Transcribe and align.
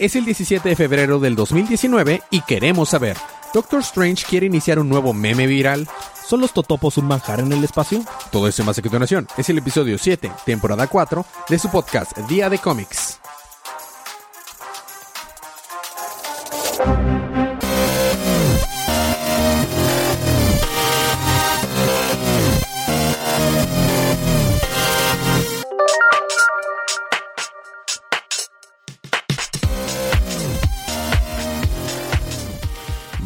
Es 0.00 0.16
el 0.16 0.24
17 0.24 0.66
de 0.66 0.76
febrero 0.76 1.18
del 1.18 1.36
2019 1.36 2.22
y 2.30 2.40
queremos 2.40 2.88
saber, 2.88 3.18
¿Doctor 3.52 3.80
Strange 3.80 4.24
quiere 4.26 4.46
iniciar 4.46 4.78
un 4.78 4.88
nuevo 4.88 5.12
meme 5.12 5.46
viral? 5.46 5.86
¿Son 6.26 6.40
los 6.40 6.54
totopos 6.54 6.96
un 6.96 7.06
manjar 7.06 7.40
en 7.40 7.52
el 7.52 7.62
espacio? 7.62 8.02
Todo 8.32 8.48
eso 8.48 8.64
más 8.64 8.78
a 8.78 8.82
continuación. 8.82 9.28
Es 9.36 9.50
el 9.50 9.58
episodio 9.58 9.98
7, 9.98 10.32
temporada 10.46 10.86
4, 10.86 11.26
de 11.50 11.58
su 11.58 11.70
podcast 11.70 12.16
Día 12.30 12.48
de 12.48 12.58
Cómics. 12.58 13.19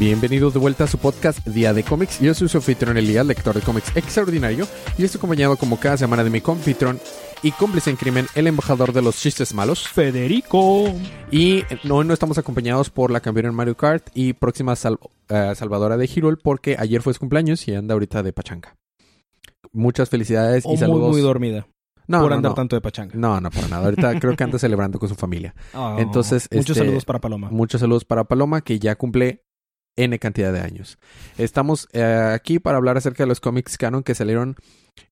Bienvenidos 0.08 0.52
de 0.52 0.60
vuelta 0.60 0.84
a 0.84 0.86
su 0.86 0.98
podcast 0.98 1.46
Día 1.46 1.72
de 1.72 1.82
Cómics. 1.82 2.20
Yo 2.20 2.34
soy 2.34 2.46
su 2.50 2.58
anfitrión 2.58 2.98
Elías, 2.98 3.24
lector 3.24 3.54
de 3.54 3.62
cómics 3.62 3.90
extraordinario, 3.96 4.66
y 4.98 5.04
estoy 5.04 5.18
acompañado 5.18 5.56
como 5.56 5.80
cada 5.80 5.96
semana 5.96 6.22
de 6.22 6.28
mi 6.28 6.42
confitrión 6.42 7.00
y 7.42 7.52
cómplice 7.52 7.88
en 7.88 7.96
crimen, 7.96 8.27
el 8.34 8.46
embajador 8.46 8.92
de 8.92 9.00
los 9.00 9.16
chistes 9.16 9.54
malos, 9.54 9.88
Federico. 9.88 10.92
Y 11.30 11.62
hoy 11.88 12.04
no 12.04 12.12
estamos 12.12 12.36
acompañados 12.36 12.90
por 12.90 13.10
la 13.10 13.20
campeona 13.20 13.48
en 13.48 13.54
Mario 13.54 13.78
Kart 13.78 14.06
y 14.12 14.34
próxima 14.34 14.77
sal- 14.77 14.98
eh, 15.30 15.54
salvadora 15.56 15.96
de 15.96 16.05
Hirul 16.14 16.36
porque 16.36 16.77
ayer 16.78 17.00
fue 17.00 17.14
su 17.14 17.20
cumpleaños 17.20 17.66
y 17.66 17.74
anda 17.74 17.94
ahorita 17.94 18.22
de 18.22 18.34
pachanga. 18.34 18.77
Muchas 19.72 20.10
felicidades 20.10 20.66
y 20.66 20.68
muy, 20.68 20.77
saludos. 20.77 21.12
muy 21.12 21.22
dormida. 21.22 21.66
no, 22.08 22.20
por 22.20 22.28
no, 22.28 22.36
andar 22.36 22.50
no. 22.50 22.55
tanto 22.56 22.77
de 22.77 22.82
pachanga. 22.82 23.14
No, 23.16 23.41
no, 23.41 23.50
para 23.50 23.68
nada. 23.68 23.84
Ahorita 23.86 24.20
creo 24.20 24.36
que 24.36 24.44
anda 24.44 24.58
celebrando 24.58 24.98
con 24.98 25.08
su 25.08 25.14
familia. 25.14 25.55
Ah, 25.72 25.96
Entonces, 25.98 26.46
Muchos 26.52 26.77
este, 26.77 26.84
saludos 26.84 27.06
para 27.06 27.20
Paloma. 27.22 27.48
Muchos 27.50 27.80
saludos 27.80 28.05
para 28.05 28.24
Paloma, 28.24 28.60
que 28.60 28.78
ya 28.78 28.96
cumple 28.96 29.41
N 29.96 30.19
cantidad 30.19 30.52
de 30.52 30.60
años. 30.60 30.98
Estamos 31.38 31.88
eh, 31.92 32.02
aquí 32.34 32.58
para 32.58 32.78
hablar 32.78 32.96
acerca 32.96 33.22
de 33.22 33.28
los 33.28 33.41
cómics 33.41 33.78
canon 33.78 34.02
que 34.02 34.14
salieron 34.14 34.56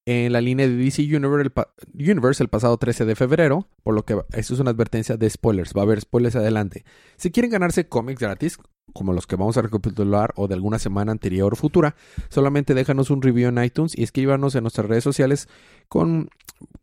en 0.07 0.33
la 0.33 0.41
línea 0.41 0.67
de 0.69 0.77
DC 0.77 1.03
Universe 1.03 1.43
el, 1.43 1.51
pa- 1.51 1.73
Universe 1.95 2.43
el 2.43 2.49
pasado 2.49 2.77
13 2.77 3.05
de 3.05 3.15
febrero, 3.17 3.69
por 3.83 3.95
lo 3.95 4.05
que 4.05 4.21
esto 4.33 4.55
es 4.55 4.61
una 4.61 4.71
advertencia 4.71 5.17
de 5.17 5.31
spoilers. 5.31 5.73
Va 5.77 5.83
a 5.83 5.85
haber 5.85 6.01
spoilers 6.01 6.37
adelante. 6.37 6.85
Si 7.17 7.31
quieren 7.31 7.51
ganarse 7.51 7.89
cómics 7.89 8.21
gratis, 8.21 8.59
como 8.93 9.13
los 9.13 9.27
que 9.27 9.37
vamos 9.37 9.57
a 9.57 9.63
recapitular 9.63 10.33
o 10.37 10.49
de 10.49 10.55
alguna 10.55 10.79
semana 10.79 11.13
anterior 11.13 11.53
o 11.53 11.57
futura, 11.57 11.95
solamente 12.29 12.75
déjanos 12.75 13.11
un 13.11 13.23
review 13.23 13.49
en 13.49 13.63
iTunes 13.63 13.97
y 13.97 14.03
escríbanos 14.03 14.55
en 14.57 14.63
nuestras 14.65 14.87
redes 14.87 15.05
sociales 15.05 15.49
con 15.89 16.29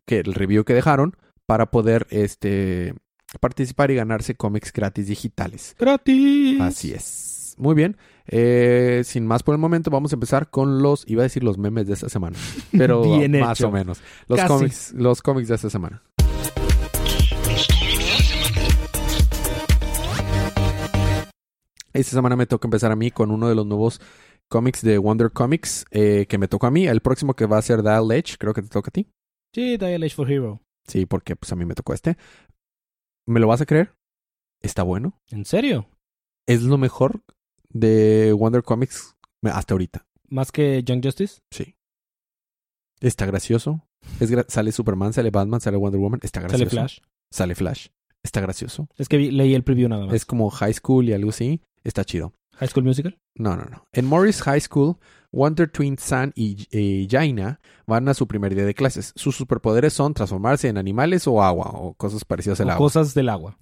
que 0.05 0.19
el 0.19 0.33
review 0.33 0.63
que 0.63 0.73
dejaron 0.73 1.15
para 1.45 1.71
poder 1.71 2.07
este 2.09 2.93
participar 3.41 3.91
y 3.91 3.95
ganarse 3.95 4.35
cómics 4.35 4.73
gratis 4.73 5.07
digitales. 5.07 5.75
¡Gratis! 5.77 6.59
Así 6.61 6.93
es. 6.93 7.28
Muy 7.59 7.75
bien. 7.75 7.97
Eh, 8.27 9.01
sin 9.03 9.27
más 9.27 9.43
por 9.43 9.53
el 9.53 9.59
momento, 9.59 9.91
vamos 9.91 10.13
a 10.13 10.15
empezar 10.15 10.49
con 10.49 10.81
los, 10.81 11.03
iba 11.07 11.21
a 11.21 11.23
decir 11.23 11.43
los 11.43 11.57
memes 11.57 11.87
de 11.87 11.93
esta 11.93 12.07
semana, 12.07 12.37
pero 12.71 13.01
Bien 13.03 13.37
más 13.39 13.59
hecho. 13.59 13.67
o 13.67 13.71
menos. 13.71 14.01
Los 14.27 14.39
Casi. 14.39 14.47
cómics, 14.47 14.93
los 14.93 15.21
cómics 15.21 15.49
de 15.49 15.55
esta 15.55 15.69
semana. 15.69 16.01
Esta 21.91 22.11
semana 22.11 22.35
me 22.35 22.45
toca 22.45 22.67
empezar 22.67 22.91
a 22.91 22.95
mí 22.95 23.11
con 23.11 23.29
uno 23.31 23.49
de 23.49 23.55
los 23.55 23.65
nuevos 23.65 23.99
cómics 24.47 24.81
de 24.81 24.97
Wonder 24.97 25.31
Comics 25.31 25.85
eh, 25.91 26.27
que 26.29 26.37
me 26.37 26.47
tocó 26.47 26.67
a 26.67 26.71
mí. 26.71 26.87
El 26.87 27.01
próximo 27.01 27.33
que 27.33 27.45
va 27.45 27.57
a 27.57 27.61
ser 27.61 27.81
Dial 27.81 28.09
Edge, 28.11 28.37
creo 28.37 28.53
que 28.53 28.61
te 28.61 28.69
toca 28.69 28.89
a 28.89 28.91
ti. 28.91 29.09
Sí, 29.53 29.75
Dial 29.77 30.03
Age 30.03 30.15
for 30.15 30.31
Hero. 30.31 30.61
Sí, 30.87 31.05
porque 31.05 31.35
pues 31.35 31.51
a 31.51 31.55
mí 31.55 31.65
me 31.65 31.73
tocó 31.75 31.93
este. 31.93 32.15
¿Me 33.27 33.39
lo 33.39 33.47
vas 33.47 33.61
a 33.61 33.65
creer? 33.65 33.93
Está 34.61 34.83
bueno. 34.83 35.19
¿En 35.29 35.45
serio? 35.45 35.87
Es 36.47 36.61
lo 36.63 36.77
mejor 36.77 37.21
de 37.69 38.33
Wonder 38.37 38.63
Comics 38.63 39.15
hasta 39.43 39.73
ahorita. 39.73 40.05
¿Más 40.27 40.51
que 40.51 40.83
Young 40.83 41.03
Justice? 41.03 41.39
Sí. 41.51 41.75
Está 42.99 43.25
gracioso. 43.25 43.85
Es 44.19 44.31
gra- 44.31 44.45
sale 44.47 44.71
Superman, 44.71 45.13
sale 45.13 45.29
Batman, 45.31 45.61
sale 45.61 45.77
Wonder 45.77 45.99
Woman. 45.99 46.19
Está 46.23 46.41
¿Sale 46.41 46.49
gracioso. 46.49 46.69
Flash? 46.71 46.99
Sale 47.31 47.55
Flash. 47.55 47.87
Está 48.23 48.41
gracioso. 48.41 48.87
Es 48.97 49.07
que 49.07 49.17
vi- 49.17 49.31
leí 49.31 49.53
el 49.53 49.63
preview 49.63 49.87
nada 49.89 50.05
más. 50.05 50.15
Es 50.15 50.25
como 50.25 50.49
High 50.49 50.73
School 50.73 51.09
y 51.09 51.13
algo 51.13 51.29
así. 51.29 51.61
Está 51.83 52.03
chido. 52.03 52.33
¿High 52.59 52.69
School 52.69 52.83
Musical? 52.85 53.17
No, 53.35 53.55
no, 53.55 53.65
no. 53.65 53.85
En 53.93 54.05
Morris 54.05 54.41
High 54.43 54.61
School, 54.61 54.97
Wonder 55.31 55.69
Twin 55.69 55.97
Sun 55.97 56.31
y 56.35 56.67
eh, 56.71 57.07
Jaina 57.09 57.59
van 57.87 58.07
a 58.09 58.13
su 58.13 58.27
primer 58.27 58.53
día 58.55 58.65
de 58.65 58.73
clases. 58.73 59.13
Sus 59.15 59.35
superpoderes 59.35 59.93
son 59.93 60.13
transformarse 60.13 60.67
en 60.67 60.77
animales 60.77 61.27
o 61.27 61.41
agua 61.43 61.69
o 61.73 61.93
cosas 61.93 62.25
parecidas 62.25 62.59
al 62.61 62.71
agua. 62.71 62.77
cosas 62.85 63.13
del 63.13 63.29
agua. 63.29 63.57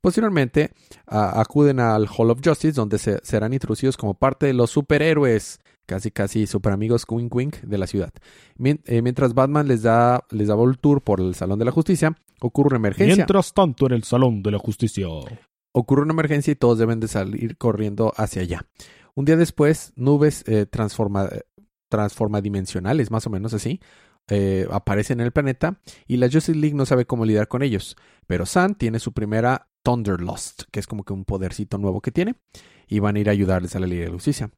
Posteriormente, 0.00 0.70
acuden 1.06 1.80
al 1.80 2.06
Hall 2.08 2.30
of 2.30 2.40
Justice, 2.44 2.72
donde 2.72 2.98
se- 2.98 3.20
serán 3.22 3.52
introducidos 3.52 3.96
como 3.96 4.14
parte 4.14 4.46
de 4.46 4.54
los 4.54 4.70
superhéroes, 4.70 5.60
casi 5.86 6.10
casi 6.10 6.46
super 6.46 6.72
amigos 6.72 7.04
wink 7.08 7.34
wink 7.34 7.56
de 7.60 7.78
la 7.78 7.86
ciudad. 7.86 8.12
Mien- 8.56 8.80
eh, 8.86 9.02
mientras 9.02 9.34
Batman 9.34 9.68
les 9.68 9.82
da 9.82 10.24
les 10.30 10.48
daba 10.48 10.64
el 10.64 10.78
tour 10.78 11.02
por 11.02 11.20
el 11.20 11.34
Salón 11.34 11.58
de 11.58 11.64
la 11.66 11.70
Justicia, 11.70 12.16
ocurre 12.40 12.68
una 12.68 12.76
emergencia. 12.76 13.14
Mientras 13.16 13.52
tanto, 13.52 13.86
en 13.86 13.92
el 13.92 14.04
Salón 14.04 14.42
de 14.42 14.50
la 14.50 14.58
Justicia. 14.58 15.06
Ocurre 15.76 16.02
una 16.02 16.12
emergencia 16.12 16.52
y 16.52 16.54
todos 16.54 16.78
deben 16.78 17.00
de 17.00 17.08
salir 17.08 17.56
corriendo 17.58 18.12
hacia 18.16 18.42
allá. 18.42 18.64
Un 19.14 19.24
día 19.24 19.36
después, 19.36 19.92
nubes 19.96 20.44
eh, 20.46 20.66
transforma, 20.66 21.28
transformadimensionales, 21.88 23.10
más 23.10 23.26
o 23.26 23.30
menos 23.30 23.54
así, 23.54 23.80
eh, 24.28 24.68
aparecen 24.70 25.18
en 25.18 25.26
el 25.26 25.32
planeta 25.32 25.80
y 26.06 26.16
la 26.16 26.30
Justice 26.30 26.54
League 26.54 26.76
no 26.76 26.86
sabe 26.86 27.06
cómo 27.06 27.24
lidiar 27.24 27.48
con 27.48 27.62
ellos. 27.62 27.96
Pero 28.28 28.46
Sun 28.46 28.76
tiene 28.76 29.00
su 29.00 29.12
primera 29.12 29.68
Thunderlust, 29.82 30.62
que 30.70 30.78
es 30.78 30.86
como 30.86 31.02
que 31.02 31.12
un 31.12 31.24
podercito 31.24 31.76
nuevo 31.76 32.00
que 32.00 32.12
tiene, 32.12 32.36
y 32.86 33.00
van 33.00 33.16
a 33.16 33.18
ir 33.18 33.28
a 33.28 33.32
ayudarles 33.32 33.74
a 33.74 33.80
la 33.80 33.88
Liga 33.88 34.04
de 34.04 34.12
Justicia. 34.12 34.50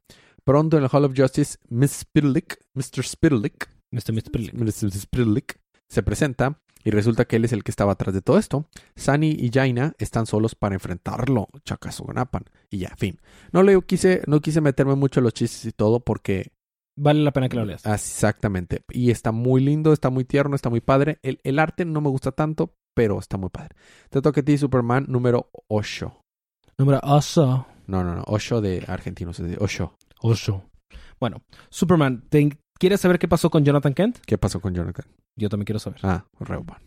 Pronto 0.43 0.77
en 0.77 0.83
el 0.83 0.89
Hall 0.91 1.05
of 1.05 1.13
Justice, 1.17 1.57
Miss 1.67 1.91
Spitlick, 1.91 2.59
Mr. 2.75 3.03
Spitlick, 3.03 3.69
Mr. 3.91 4.13
Perlick. 4.31 4.53
Mr. 4.53 4.91
Spitlick 4.91 5.59
se 5.87 6.03
presenta 6.03 6.61
y 6.87 6.91
resulta 6.91 7.25
que 7.25 7.35
él 7.35 7.43
es 7.43 7.51
el 7.51 7.65
que 7.65 7.71
estaba 7.71 7.91
atrás 7.91 8.13
de 8.13 8.21
todo 8.21 8.37
esto. 8.37 8.65
Sunny 8.95 9.31
y 9.37 9.49
Jaina 9.53 9.93
están 9.97 10.25
solos 10.25 10.55
para 10.55 10.73
enfrentarlo, 10.75 11.49
Chakazonapan. 11.65 12.45
Y 12.69 12.77
ya, 12.77 12.95
fin. 12.95 13.19
No 13.51 13.61
le 13.61 13.77
quise, 13.81 14.21
no 14.25 14.39
quise 14.39 14.61
meterme 14.61 14.95
mucho 14.95 15.19
en 15.19 15.25
los 15.25 15.33
chistes 15.33 15.65
y 15.65 15.73
todo 15.73 15.99
porque 15.99 16.53
Vale 16.99 17.21
la 17.23 17.31
pena 17.33 17.49
que 17.49 17.57
lo 17.57 17.65
leas. 17.65 17.85
Ah, 17.85 17.95
exactamente. 17.95 18.83
Y 18.89 19.11
está 19.11 19.33
muy 19.33 19.61
lindo, 19.61 19.91
está 19.91 20.09
muy 20.09 20.23
tierno, 20.23 20.55
está 20.55 20.69
muy 20.69 20.79
padre. 20.79 21.19
El, 21.23 21.41
el 21.43 21.59
arte 21.59 21.83
no 21.83 21.99
me 21.99 22.07
gusta 22.09 22.31
tanto, 22.31 22.73
pero 22.95 23.19
está 23.19 23.37
muy 23.37 23.49
padre. 23.49 23.75
Te 24.09 24.21
toca 24.21 24.39
a 24.39 24.43
ti 24.45 24.57
Superman 24.57 25.07
número 25.09 25.49
8. 25.67 26.21
Número 26.77 26.99
8. 27.03 27.67
No, 27.87 28.03
no, 28.05 28.15
no. 28.15 28.23
8 28.27 28.61
de 28.61 28.83
argentinos, 28.87 29.39
es 29.41 29.49
de 29.49 29.57
8. 29.59 29.93
8. 30.21 30.63
Bueno, 31.19 31.43
Superman, 31.69 32.23
¿te- 32.29 32.57
¿quieres 32.79 33.01
saber 33.01 33.19
qué 33.19 33.27
pasó 33.27 33.49
con 33.51 33.65
Jonathan 33.65 33.93
Kent? 33.93 34.19
¿Qué 34.25 34.37
pasó 34.37 34.59
con 34.61 34.73
Jonathan? 34.73 35.05
Yo 35.37 35.49
también 35.49 35.65
quiero 35.65 35.79
saber. 35.79 35.99
Ah, 36.03 36.25
Reuban. 36.39 36.81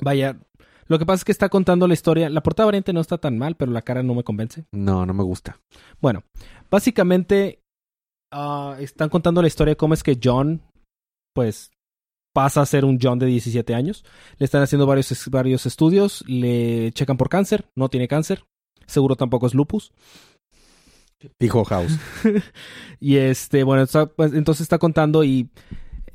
Vaya, 0.00 0.38
lo 0.86 0.98
que 0.98 1.04
pasa 1.04 1.16
es 1.20 1.24
que 1.24 1.32
está 1.32 1.48
contando 1.48 1.86
la 1.86 1.94
historia. 1.94 2.30
La 2.30 2.42
portada 2.42 2.66
variante 2.66 2.92
no 2.92 3.00
está 3.00 3.18
tan 3.18 3.36
mal, 3.36 3.56
pero 3.56 3.72
la 3.72 3.82
cara 3.82 4.02
no 4.02 4.14
me 4.14 4.24
convence. 4.24 4.64
No, 4.72 5.04
no 5.04 5.12
me 5.12 5.22
gusta. 5.24 5.60
Bueno, 6.00 6.22
básicamente 6.70 7.60
ah, 8.32 8.76
están 8.78 9.08
contando 9.08 9.42
la 9.42 9.48
historia 9.48 9.72
de 9.72 9.76
cómo 9.76 9.94
es 9.94 10.02
que 10.02 10.18
John, 10.22 10.62
pues, 11.34 11.72
pasa 12.32 12.60
a 12.62 12.66
ser 12.66 12.84
un 12.84 12.98
John 13.02 13.18
de 13.18 13.26
17 13.26 13.74
años. 13.74 14.04
Le 14.38 14.44
están 14.44 14.62
haciendo 14.62 14.86
varios, 14.86 15.28
varios 15.28 15.66
estudios, 15.66 16.22
le 16.28 16.92
checan 16.92 17.16
por 17.16 17.28
cáncer, 17.28 17.66
no 17.76 17.88
tiene 17.88 18.06
cáncer. 18.06 18.44
Seguro 18.86 19.16
tampoco 19.16 19.46
es 19.48 19.54
lupus. 19.54 19.92
Dijo 21.40 21.64
House. 21.64 21.98
Y 23.00 23.16
este, 23.16 23.64
bueno, 23.64 23.82
está- 23.82 24.06
pues, 24.06 24.32
entonces 24.34 24.62
está 24.62 24.78
contando 24.78 25.24
y 25.24 25.50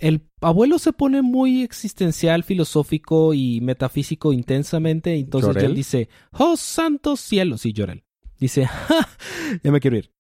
el 0.03 0.27
abuelo 0.41 0.79
se 0.79 0.91
pone 0.91 1.21
muy 1.21 1.63
existencial, 1.63 2.43
filosófico 2.43 3.33
y 3.33 3.61
metafísico 3.61 4.33
intensamente. 4.33 5.15
Entonces 5.15 5.63
él 5.63 5.73
dice, 5.73 6.09
oh 6.33 6.57
santo 6.57 7.15
cielo. 7.15 7.57
Sí, 7.57 7.71
Llorel. 7.71 8.03
Dice, 8.37 8.65
"Ja, 8.65 9.07
ya 9.63 9.71
me 9.71 9.79
quiero 9.79 9.95
ir. 9.95 10.11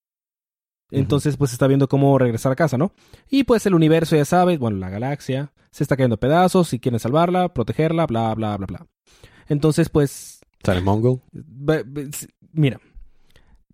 Entonces, 0.89 1.35
pues 1.35 1.51
está 1.51 1.67
viendo 1.67 1.89
cómo 1.89 2.17
regresar 2.17 2.51
a 2.53 2.55
casa, 2.55 2.77
¿no? 2.77 2.93
Y 3.29 3.43
pues 3.43 3.65
el 3.65 3.73
universo, 3.73 4.15
ya 4.15 4.25
sabes, 4.25 4.57
bueno, 4.57 4.77
la 4.77 4.89
galaxia 4.89 5.51
se 5.71 5.83
está 5.83 5.97
cayendo 5.97 6.15
a 6.15 6.19
pedazos 6.19 6.71
y 6.73 6.79
quieren 6.79 6.99
salvarla, 6.99 7.53
protegerla, 7.53 8.05
bla, 8.05 8.33
bla, 8.35 8.55
bla, 8.55 8.67
bla. 8.67 8.87
Entonces, 9.49 9.89
pues 9.89 10.39
Sale 10.63 10.79
Mongol. 10.79 11.21
Mira, 12.53 12.79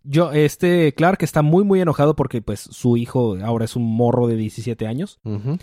yo, 0.10 0.32
este 0.32 0.92
Clark 0.96 1.20
está 1.22 1.44
muy, 1.44 1.64
muy 1.64 1.82
enojado 1.82 2.16
porque, 2.16 2.42
pues, 2.42 2.62
su 2.62 2.98
hijo 2.98 3.38
ahora 3.44 3.66
es 3.66 3.76
un 3.76 3.84
morro 3.84 4.26
de 4.26 4.38
17 4.38 4.88
años. 4.88 5.20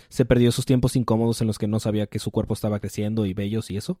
Se 0.07 0.23
perdió 0.23 0.47
esos 0.47 0.65
tiempos 0.65 0.95
incómodos 0.95 1.41
en 1.41 1.47
los 1.47 1.57
que 1.57 1.67
no 1.67 1.81
sabía 1.81 2.07
que 2.07 2.19
su 2.19 2.31
cuerpo 2.31 2.53
estaba 2.53 2.79
creciendo 2.79 3.25
y 3.25 3.33
bellos 3.33 3.69
y 3.71 3.75
eso. 3.75 3.99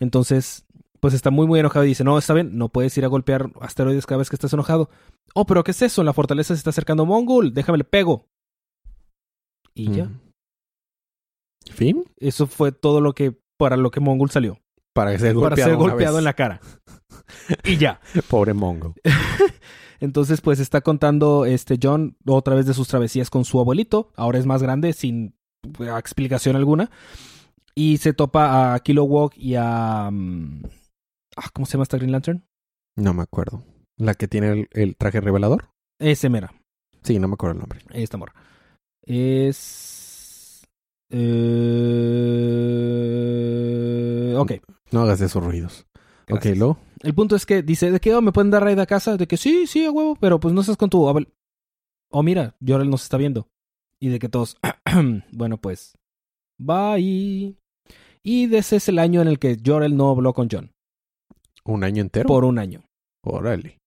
Entonces, 0.00 0.66
pues 0.98 1.14
está 1.14 1.30
muy, 1.30 1.46
muy 1.46 1.60
enojado 1.60 1.84
y 1.84 1.88
dice, 1.88 2.02
no, 2.02 2.18
está 2.18 2.34
bien, 2.34 2.58
no 2.58 2.68
puedes 2.68 2.98
ir 2.98 3.04
a 3.04 3.08
golpear 3.08 3.52
asteroides 3.60 4.06
cada 4.06 4.18
vez 4.18 4.28
que 4.28 4.34
estés 4.34 4.52
enojado. 4.52 4.90
Oh, 5.34 5.46
pero 5.46 5.62
¿qué 5.62 5.70
es 5.70 5.80
eso? 5.82 6.02
La 6.02 6.12
fortaleza 6.12 6.54
se 6.54 6.58
está 6.58 6.70
acercando 6.70 7.06
Mongol, 7.06 7.54
déjame 7.54 7.78
le 7.78 7.84
pego. 7.84 8.26
Y 9.72 9.92
ya. 9.92 10.04
Ujú. 10.04 10.12
¿Fin? 11.70 12.04
Eso 12.16 12.48
fue 12.48 12.72
todo 12.72 13.00
lo 13.00 13.14
que, 13.14 13.38
para 13.56 13.76
lo 13.76 13.92
que 13.92 14.00
Mongol 14.00 14.30
salió. 14.30 14.58
Para 14.96 15.10
ser 15.18 15.34
para 15.34 15.48
golpeado, 15.78 16.12
ser 16.14 16.18
en 16.18 16.24
la 16.24 16.34
cara. 16.34 16.60
y 17.64 17.76
ya. 17.76 18.00
Pobre 18.28 18.54
mongo. 18.54 18.94
Entonces, 20.00 20.40
pues 20.40 20.58
está 20.60 20.80
contando 20.82 21.44
este 21.46 21.78
John 21.82 22.16
otra 22.26 22.54
vez 22.54 22.66
de 22.66 22.74
sus 22.74 22.88
travesías 22.88 23.30
con 23.30 23.44
su 23.44 23.60
abuelito. 23.60 24.12
Ahora 24.16 24.38
es 24.38 24.46
más 24.46 24.62
grande, 24.62 24.92
sin 24.92 25.34
eh, 25.80 25.88
explicación 25.98 26.56
alguna. 26.56 26.90
Y 27.74 27.98
se 27.98 28.12
topa 28.12 28.74
a 28.74 28.80
Kilowog 28.80 29.32
y 29.36 29.54
a. 29.56 30.08
mm, 30.10 30.62
ah, 31.36 31.48
¿Cómo 31.52 31.66
se 31.66 31.72
llama 31.74 31.82
esta 31.84 31.96
Green 31.98 32.12
Lantern? 32.12 32.44
No 32.96 33.14
me 33.14 33.22
acuerdo. 33.22 33.62
¿La 33.98 34.14
que 34.14 34.28
tiene 34.28 34.50
el, 34.52 34.68
el 34.72 34.96
traje 34.96 35.20
revelador? 35.20 35.70
Ese 35.98 36.28
mera. 36.28 36.52
Sí, 37.02 37.18
no 37.18 37.28
me 37.28 37.34
acuerdo 37.34 37.52
el 37.54 37.58
nombre. 37.60 37.80
Esta 37.92 38.16
morra. 38.18 38.34
Es. 39.02 40.66
eh, 43.46 44.34
Ok. 44.38 44.52
No 44.92 45.02
hagas 45.02 45.20
esos 45.20 45.44
ruidos. 45.44 45.86
Gracias. 46.26 46.52
Ok, 46.52 46.58
luego. 46.58 46.78
El 47.02 47.14
punto 47.14 47.36
es 47.36 47.46
que 47.46 47.62
dice, 47.62 47.90
¿de 47.90 48.00
qué 48.00 48.14
oh, 48.14 48.22
me 48.22 48.32
pueden 48.32 48.50
dar 48.50 48.62
raid 48.62 48.78
a 48.78 48.86
casa? 48.86 49.16
De 49.16 49.26
que 49.26 49.36
sí, 49.36 49.66
sí, 49.66 49.84
a 49.84 49.90
huevo, 49.90 50.16
pero 50.20 50.40
pues 50.40 50.54
no 50.54 50.60
estás 50.60 50.76
con 50.76 50.90
tu 50.90 51.08
abuelo. 51.08 51.28
Oh, 52.10 52.22
mira, 52.22 52.56
Jorel 52.66 52.90
nos 52.90 53.02
está 53.02 53.16
viendo. 53.16 53.48
Y 54.00 54.08
de 54.08 54.18
que 54.18 54.28
todos, 54.28 54.56
bueno, 55.32 55.58
pues, 55.58 55.96
bye. 56.58 57.56
Y 58.22 58.46
de 58.46 58.58
ese 58.58 58.76
es 58.76 58.88
el 58.88 58.98
año 58.98 59.22
en 59.22 59.28
el 59.28 59.38
que 59.38 59.56
Jorel 59.64 59.96
no 59.96 60.10
habló 60.10 60.32
con 60.32 60.48
John. 60.50 60.72
¿Un 61.64 61.84
año 61.84 62.02
entero? 62.02 62.26
Por 62.26 62.44
un 62.44 62.58
año. 62.58 62.84
Órale. 63.24 63.78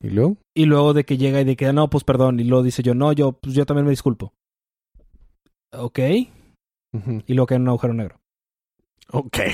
¿Y 0.00 0.10
luego? 0.10 0.36
Y 0.54 0.66
luego 0.66 0.92
de 0.92 1.04
que 1.04 1.16
llega 1.16 1.40
y 1.40 1.44
de 1.44 1.56
que, 1.56 1.72
no, 1.72 1.88
pues 1.88 2.04
perdón. 2.04 2.38
Y 2.40 2.44
luego 2.44 2.62
dice 2.62 2.82
yo, 2.82 2.94
no, 2.94 3.12
yo, 3.12 3.32
pues 3.32 3.54
yo 3.54 3.64
también 3.66 3.86
me 3.86 3.90
disculpo. 3.90 4.32
Ok. 5.72 5.98
Y 5.98 7.34
luego 7.34 7.46
cae 7.46 7.56
en 7.56 7.62
un 7.62 7.68
agujero 7.68 7.94
negro. 7.94 8.20
Ok. 9.12 9.38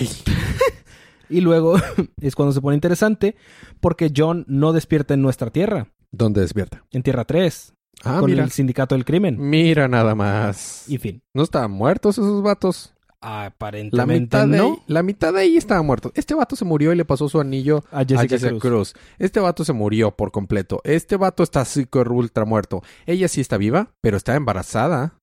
Y 1.28 1.40
luego 1.40 1.76
es 2.20 2.34
cuando 2.34 2.52
se 2.52 2.60
pone 2.60 2.74
interesante 2.74 3.36
porque 3.80 4.12
John 4.14 4.44
no 4.48 4.74
despierta 4.74 5.14
en 5.14 5.22
nuestra 5.22 5.48
tierra, 5.50 5.86
¿Dónde 6.10 6.42
despierta? 6.42 6.84
en 6.90 7.02
Tierra 7.02 7.24
3, 7.24 7.72
Ah, 8.04 8.18
con 8.20 8.30
mira. 8.30 8.44
el 8.44 8.50
sindicato 8.50 8.94
del 8.94 9.06
crimen. 9.06 9.36
Mira 9.38 9.88
nada 9.88 10.14
más. 10.14 10.84
Y 10.88 10.98
fin. 10.98 11.22
¿No 11.32 11.42
estaban 11.42 11.70
muertos 11.70 12.18
esos 12.18 12.42
vatos? 12.42 12.92
La 13.22 13.44
Aparentemente 13.46 14.20
mitad, 14.20 14.48
de 14.48 14.56
no. 14.58 14.64
ahí, 14.64 14.78
la 14.88 15.02
mitad 15.04 15.32
de 15.32 15.40
ahí 15.40 15.56
estaban 15.56 15.86
muertos. 15.86 16.12
Este 16.16 16.34
vato 16.34 16.54
se 16.56 16.64
murió 16.66 16.92
y 16.92 16.96
le 16.96 17.04
pasó 17.06 17.28
su 17.30 17.40
anillo 17.40 17.84
A 17.92 18.00
Jessica, 18.00 18.20
a 18.20 18.28
Jessica 18.28 18.50
Cruz. 18.58 18.92
Cruz. 18.92 18.94
Este 19.18 19.38
vato 19.40 19.64
se 19.64 19.72
murió 19.72 20.10
por 20.10 20.32
completo. 20.32 20.80
Este 20.84 21.16
vato 21.16 21.44
está 21.44 21.64
super 21.64 22.08
ultra 22.08 22.44
muerto. 22.44 22.82
Ella 23.06 23.28
sí 23.28 23.40
está 23.40 23.56
viva, 23.56 23.94
pero 24.02 24.16
está 24.16 24.34
embarazada. 24.34 25.14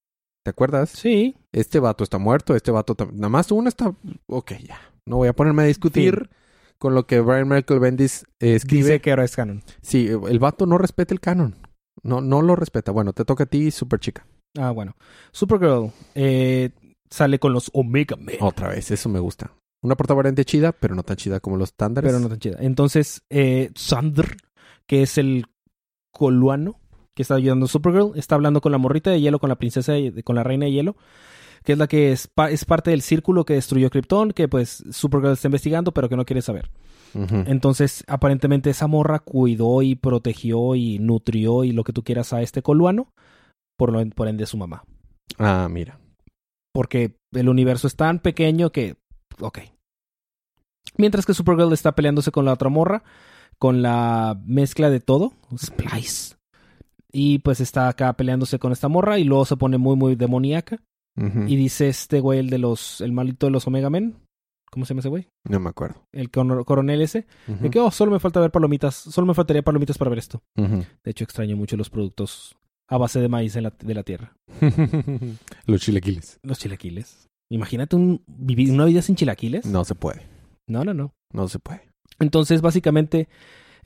¿Te 0.50 0.52
acuerdas? 0.52 0.90
Sí. 0.90 1.36
Este 1.52 1.80
vato 1.80 2.04
está 2.04 2.18
muerto, 2.18 2.56
este 2.56 2.72
vato... 2.72 2.98
Nada 3.14 3.30
más 3.30 3.52
uno 3.52 3.70
está... 3.70 3.94
Ok, 4.26 4.54
ya. 4.68 4.80
No 5.06 5.18
voy 5.18 5.28
a 5.28 5.34
ponerme 5.34 5.62
a 5.62 5.68
discutir 5.68 6.32
con 6.80 6.96
lo 6.96 7.06
que 7.06 7.20
Brian 7.20 7.48
Michael 7.48 7.80
Bendis 7.80 8.24
eh, 8.40 8.56
escribe. 8.56 8.86
Dice 8.86 9.00
que 9.00 9.12
ahora 9.12 9.26
es 9.26 9.36
canon. 9.36 9.62
Sí, 9.84 10.08
el 10.08 10.40
vato 10.40 10.66
no 10.66 10.80
respeta 10.80 11.14
el 11.14 11.20
canon. 11.20 11.56
No, 12.02 12.20
no 12.20 12.42
lo 12.42 12.56
respeta. 12.56 12.92
Bueno, 12.92 13.14
te 13.14 13.26
toca 13.26 13.44
a 13.44 13.46
ti, 13.46 13.70
super 13.70 14.00
chica. 14.00 14.26
Ah, 14.58 14.72
bueno. 14.72 14.96
Supergirl 15.32 15.92
eh, 16.16 16.72
sale 17.12 17.38
con 17.38 17.54
los 17.54 17.70
Omega 17.72 18.16
Men. 18.16 18.38
Otra 18.40 18.70
vez, 18.70 18.90
eso 18.90 19.08
me 19.08 19.20
gusta. 19.20 19.54
Una 19.84 19.96
portada 19.96 20.16
variante 20.16 20.46
chida, 20.46 20.72
pero 20.72 20.96
no 20.96 21.04
tan 21.04 21.18
chida 21.18 21.40
como 21.40 21.58
los 21.58 21.70
estándares. 21.70 22.10
pero 22.12 22.20
no 22.20 22.28
tan 22.28 22.40
chida. 22.40 22.58
Entonces, 22.60 23.22
eh, 23.30 23.70
Sandr, 23.76 24.36
que 24.88 25.04
es 25.04 25.20
el 25.20 25.46
coluano 26.12 26.80
que 27.16 27.22
está 27.24 27.36
ayudando 27.36 27.66
a 27.66 27.70
Supergirl, 27.70 28.12
está 28.16 28.36
hablando 28.36 28.62
con 28.62 28.72
la 28.72 28.78
morrita 28.78 29.10
de 29.12 29.20
hielo, 29.22 29.40
con 29.40 29.50
la 29.50 29.58
princesa, 29.58 29.94
de- 29.94 30.24
con 30.24 30.36
la 30.36 30.44
reina 30.44 30.66
de 30.66 30.72
hielo, 30.72 30.96
que 31.64 31.74
es 31.74 31.78
la 31.78 31.88
que 31.88 32.12
es, 32.12 32.28
pa- 32.28 32.50
es 32.52 32.64
parte 32.66 32.92
del 32.92 33.02
círculo 33.02 33.44
que 33.46 33.54
destruyó 33.56 33.90
Krypton, 33.90 34.32
que 34.32 34.48
pues 34.48 34.84
Supergirl 34.92 35.34
está 35.34 35.48
investigando, 35.48 35.92
pero 35.94 36.08
que 36.10 36.16
no 36.16 36.26
quiere 36.26 36.42
saber. 36.42 36.70
Entonces, 37.48 38.04
aparentemente 38.08 38.70
esa 38.70 38.86
morra 38.86 39.18
cuidó 39.20 39.82
y 39.82 39.96
protegió 39.96 40.76
y 40.76 41.00
nutrió 41.00 41.64
y 41.64 41.72
lo 41.72 41.84
que 41.84 41.92
tú 41.94 42.04
quieras 42.04 42.34
a 42.34 42.42
este 42.44 42.62
coluano, 42.62 43.12
por, 43.78 43.92
lo, 43.92 44.08
por 44.12 44.28
ende 44.28 44.46
su 44.46 44.58
mamá. 44.58 44.84
Ah, 45.40 45.68
mira. 45.70 46.00
Porque 46.72 47.16
el 47.34 47.50
universo 47.50 47.88
es 47.88 47.96
tan 47.96 48.20
pequeño 48.20 48.72
que... 48.72 48.96
Ok. 49.42 49.60
Mientras 50.98 51.26
que 51.26 51.34
Supergirl 51.34 51.74
está 51.74 51.94
peleándose 51.94 52.32
con 52.32 52.46
la 52.46 52.54
otra 52.54 52.70
morra, 52.70 53.04
con 53.58 53.82
la 53.82 54.40
mezcla 54.46 54.90
de 54.90 55.00
todo, 55.00 55.34
Splice. 55.58 56.36
Y 57.12 57.40
pues 57.40 57.60
está 57.60 57.88
acá 57.90 58.14
peleándose 58.14 58.60
con 58.60 58.72
esta 58.72 58.88
morra 58.88 59.18
y 59.20 59.24
luego 59.24 59.46
se 59.46 59.58
pone 59.58 59.78
muy, 59.78 59.96
muy 59.96 60.16
demoníaca. 60.16 60.82
Y 61.48 61.58
dice 61.58 61.90
este 61.90 62.22
güey, 62.22 62.40
el 62.40 62.50
de 62.50 62.60
los... 62.60 63.02
El 63.02 63.12
malito 63.12 63.46
de 63.48 63.52
los 63.52 63.68
Omega 63.68 63.90
Men. 63.90 64.16
¿Cómo 64.72 64.86
se 64.86 64.90
llama 64.94 65.00
ese 65.00 65.10
güey? 65.10 65.28
No 65.50 65.60
me 65.60 65.70
acuerdo. 65.70 66.04
El 66.14 66.30
coronel 66.32 67.02
ese. 67.02 67.26
Ujú. 67.48 67.64
De 67.64 67.70
que, 67.72 67.80
oh, 67.80 67.92
solo 67.92 68.12
me 68.12 68.20
falta 68.20 68.40
ver 68.40 68.52
palomitas. 68.52 68.96
Solo 68.96 69.28
me 69.28 69.34
faltaría 69.34 69.62
palomitas 69.64 69.98
para 69.98 70.10
ver 70.10 70.20
esto. 70.20 70.42
De 70.56 70.86
hecho, 71.12 71.26
extraño 71.26 71.58
mucho 71.58 71.76
los 71.76 71.90
productos 71.90 72.56
a 72.88 72.98
base 72.98 73.20
de 73.20 73.28
maíz 73.28 73.56
en 73.58 73.64
la- 73.64 73.74
de 73.78 73.94
la 73.94 74.04
tierra. 74.04 74.34
los 75.66 75.82
chilequiles. 75.82 76.40
Los 76.44 76.60
chilaquiles. 76.60 77.28
Imagínate 77.52 77.96
un, 77.96 78.22
vivir 78.28 78.72
una 78.72 78.86
vida 78.86 79.02
sin 79.02 79.16
chilaquiles. 79.16 79.66
No 79.66 79.84
se 79.84 79.96
puede. 79.96 80.22
no, 80.70 80.84
no. 80.86 80.94
no. 80.94 81.12
No 81.34 81.48
se 81.48 81.60
puede. 81.60 81.82
Entonces, 82.20 82.62
básicamente, 82.62 83.28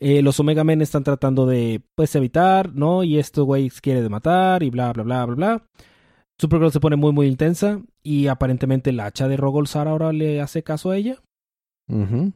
eh, 0.04 0.22
los 0.22 0.40
Omega 0.40 0.64
Men 0.64 0.82
están 0.82 1.04
tratando 1.04 1.46
de, 1.46 1.82
pues, 1.96 2.14
evitar, 2.16 2.74
¿no? 2.76 3.04
Y 3.04 3.18
esto, 3.20 3.46
güey, 3.46 3.70
quiere 3.70 4.02
de 4.02 4.10
matar 4.10 4.62
y 4.64 4.70
bla, 4.70 4.92
bla, 4.94 5.04
bla, 5.04 5.26
bla, 5.26 5.36
bla. 5.36 5.64
Supergirl 6.38 6.72
se 6.72 6.80
pone 6.80 6.96
muy, 6.96 7.12
muy 7.14 7.28
intensa 7.28 7.80
y 8.02 8.28
aparentemente 8.28 8.92
la 8.92 9.06
hacha 9.06 9.28
de 9.28 9.38
Rogolzar 9.38 9.88
ahora 9.88 10.12
le 10.12 10.42
hace 10.42 10.64
caso 10.64 10.92
a 10.92 10.98
ella. 10.98 11.22
Ujú. 11.88 12.34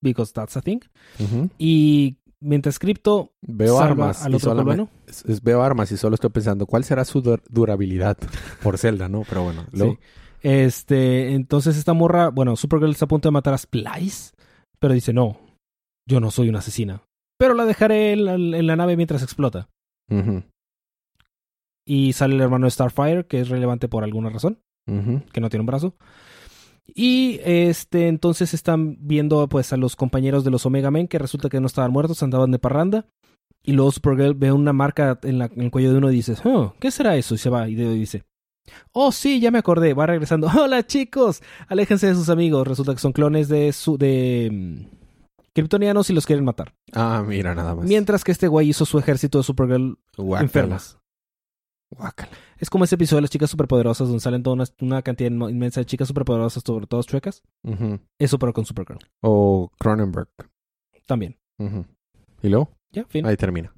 Because 0.00 0.32
that's 0.32 0.56
a 0.56 0.60
thing. 0.60 0.80
Ujú. 1.18 1.48
Y 1.58 2.18
mientras 2.40 2.78
Crypto 2.78 3.32
Veo 3.40 3.78
armas. 3.78 4.24
al 4.24 4.32
y 4.32 4.36
otro 4.36 4.88
es- 5.06 5.24
es- 5.24 5.42
veo 5.42 5.62
armas 5.62 5.90
y 5.92 5.96
solo 5.96 6.14
estoy 6.14 6.30
pensando 6.30 6.66
cuál 6.66 6.84
será 6.84 7.04
su 7.04 7.22
dur- 7.22 7.42
durabilidad 7.48 8.16
por 8.62 8.78
Zelda, 8.78 9.08
¿no? 9.08 9.22
Pero 9.28 9.44
bueno, 9.44 9.64
luego. 9.72 9.94
Sí. 9.94 9.98
Este, 10.42 11.34
entonces 11.34 11.76
esta 11.76 11.92
morra, 11.92 12.28
bueno, 12.30 12.56
Supergirl 12.56 12.90
está 12.90 13.04
a 13.04 13.08
punto 13.08 13.28
de 13.28 13.32
matar 13.32 13.54
a 13.54 13.58
Splice, 13.58 14.32
pero 14.80 14.92
dice, 14.92 15.12
no, 15.12 15.38
yo 16.08 16.20
no 16.20 16.30
soy 16.30 16.48
una 16.48 16.58
asesina. 16.60 17.02
Pero 17.38 17.54
la 17.54 17.64
dejaré 17.64 18.12
en 18.12 18.24
la, 18.24 18.34
en 18.34 18.66
la 18.66 18.76
nave 18.76 18.96
mientras 18.96 19.22
explota. 19.22 19.68
Y 21.84 22.12
sale 22.12 22.34
el 22.34 22.40
hermano 22.40 22.66
de 22.66 22.70
Starfire, 22.70 23.26
que 23.26 23.40
es 23.40 23.48
relevante 23.48 23.88
por 23.88 24.04
alguna 24.04 24.30
razón, 24.30 24.60
que 25.32 25.40
no 25.40 25.48
tiene 25.48 25.60
un 25.62 25.66
brazo. 25.66 25.94
Y 26.94 27.40
este, 27.44 28.08
entonces 28.08 28.54
están 28.54 28.96
viendo 29.00 29.48
pues 29.48 29.72
a 29.72 29.76
los 29.76 29.96
compañeros 29.96 30.44
de 30.44 30.50
los 30.50 30.66
Omega 30.66 30.90
Men, 30.90 31.08
que 31.08 31.18
resulta 31.18 31.48
que 31.48 31.60
no 31.60 31.66
estaban 31.66 31.92
muertos, 31.92 32.22
andaban 32.22 32.50
de 32.50 32.58
parranda. 32.58 33.06
Y 33.64 33.72
luego 33.72 33.92
Supergirl 33.92 34.34
ve 34.34 34.50
una 34.52 34.72
marca 34.72 35.18
en, 35.22 35.38
la- 35.38 35.46
en 35.54 35.60
el 35.62 35.70
cuello 35.70 35.92
de 35.92 35.98
uno 35.98 36.10
y 36.10 36.16
dice, 36.16 36.34
oh, 36.44 36.74
¿qué 36.80 36.90
será 36.90 37.16
eso? 37.16 37.34
Y 37.34 37.38
se 37.38 37.48
va 37.50 37.68
y 37.68 37.74
de- 37.76 37.94
dice, 37.94 38.24
oh 38.92 39.12
sí, 39.12 39.38
ya 39.40 39.50
me 39.52 39.58
acordé, 39.58 39.94
va 39.94 40.06
regresando. 40.06 40.48
Hola 40.60 40.84
chicos, 40.86 41.42
aléjense 41.68 42.08
de 42.08 42.14
sus 42.14 42.28
amigos. 42.28 42.66
Resulta 42.66 42.92
que 42.92 43.00
son 43.00 43.12
clones 43.12 43.48
de 43.48 43.72
su 43.72 43.96
de 43.96 44.48
mm, 44.52 45.01
kryptonianos 45.54 46.10
y 46.10 46.12
los 46.12 46.26
quieren 46.26 46.44
matar. 46.44 46.74
Ah, 46.92 47.22
mira, 47.26 47.54
nada 47.54 47.74
más. 47.74 47.84
Mientras 47.86 48.24
que 48.24 48.32
este 48.32 48.48
güey 48.48 48.68
hizo 48.68 48.84
su 48.86 48.98
ejército 48.98 49.38
de 49.38 49.44
Supergirl 49.44 49.98
Guácala. 50.16 50.44
enfermas. 50.44 50.98
Guácala. 51.90 52.30
Es 52.58 52.70
como 52.70 52.84
ese 52.84 52.94
episodio 52.94 53.18
de 53.18 53.22
las 53.22 53.30
chicas 53.30 53.50
superpoderosas 53.50 54.08
donde 54.08 54.20
salen 54.20 54.42
toda 54.42 54.54
una, 54.54 54.64
una 54.80 55.02
cantidad 55.02 55.30
inmensa 55.30 55.80
de 55.80 55.86
chicas 55.86 56.08
superpoderosas, 56.08 56.62
sobre 56.64 56.86
todas 56.86 57.06
chuecas. 57.06 57.42
Eso 58.18 58.38
pero 58.38 58.52
con 58.52 58.64
Supergirl. 58.64 58.98
O 59.20 59.70
Cronenberg. 59.78 60.28
También. 61.06 61.38
¿Y 62.42 62.48
luego? 62.48 62.70
Ya, 62.92 63.04
fin. 63.04 63.26
Ahí 63.26 63.36
termina. 63.36 63.74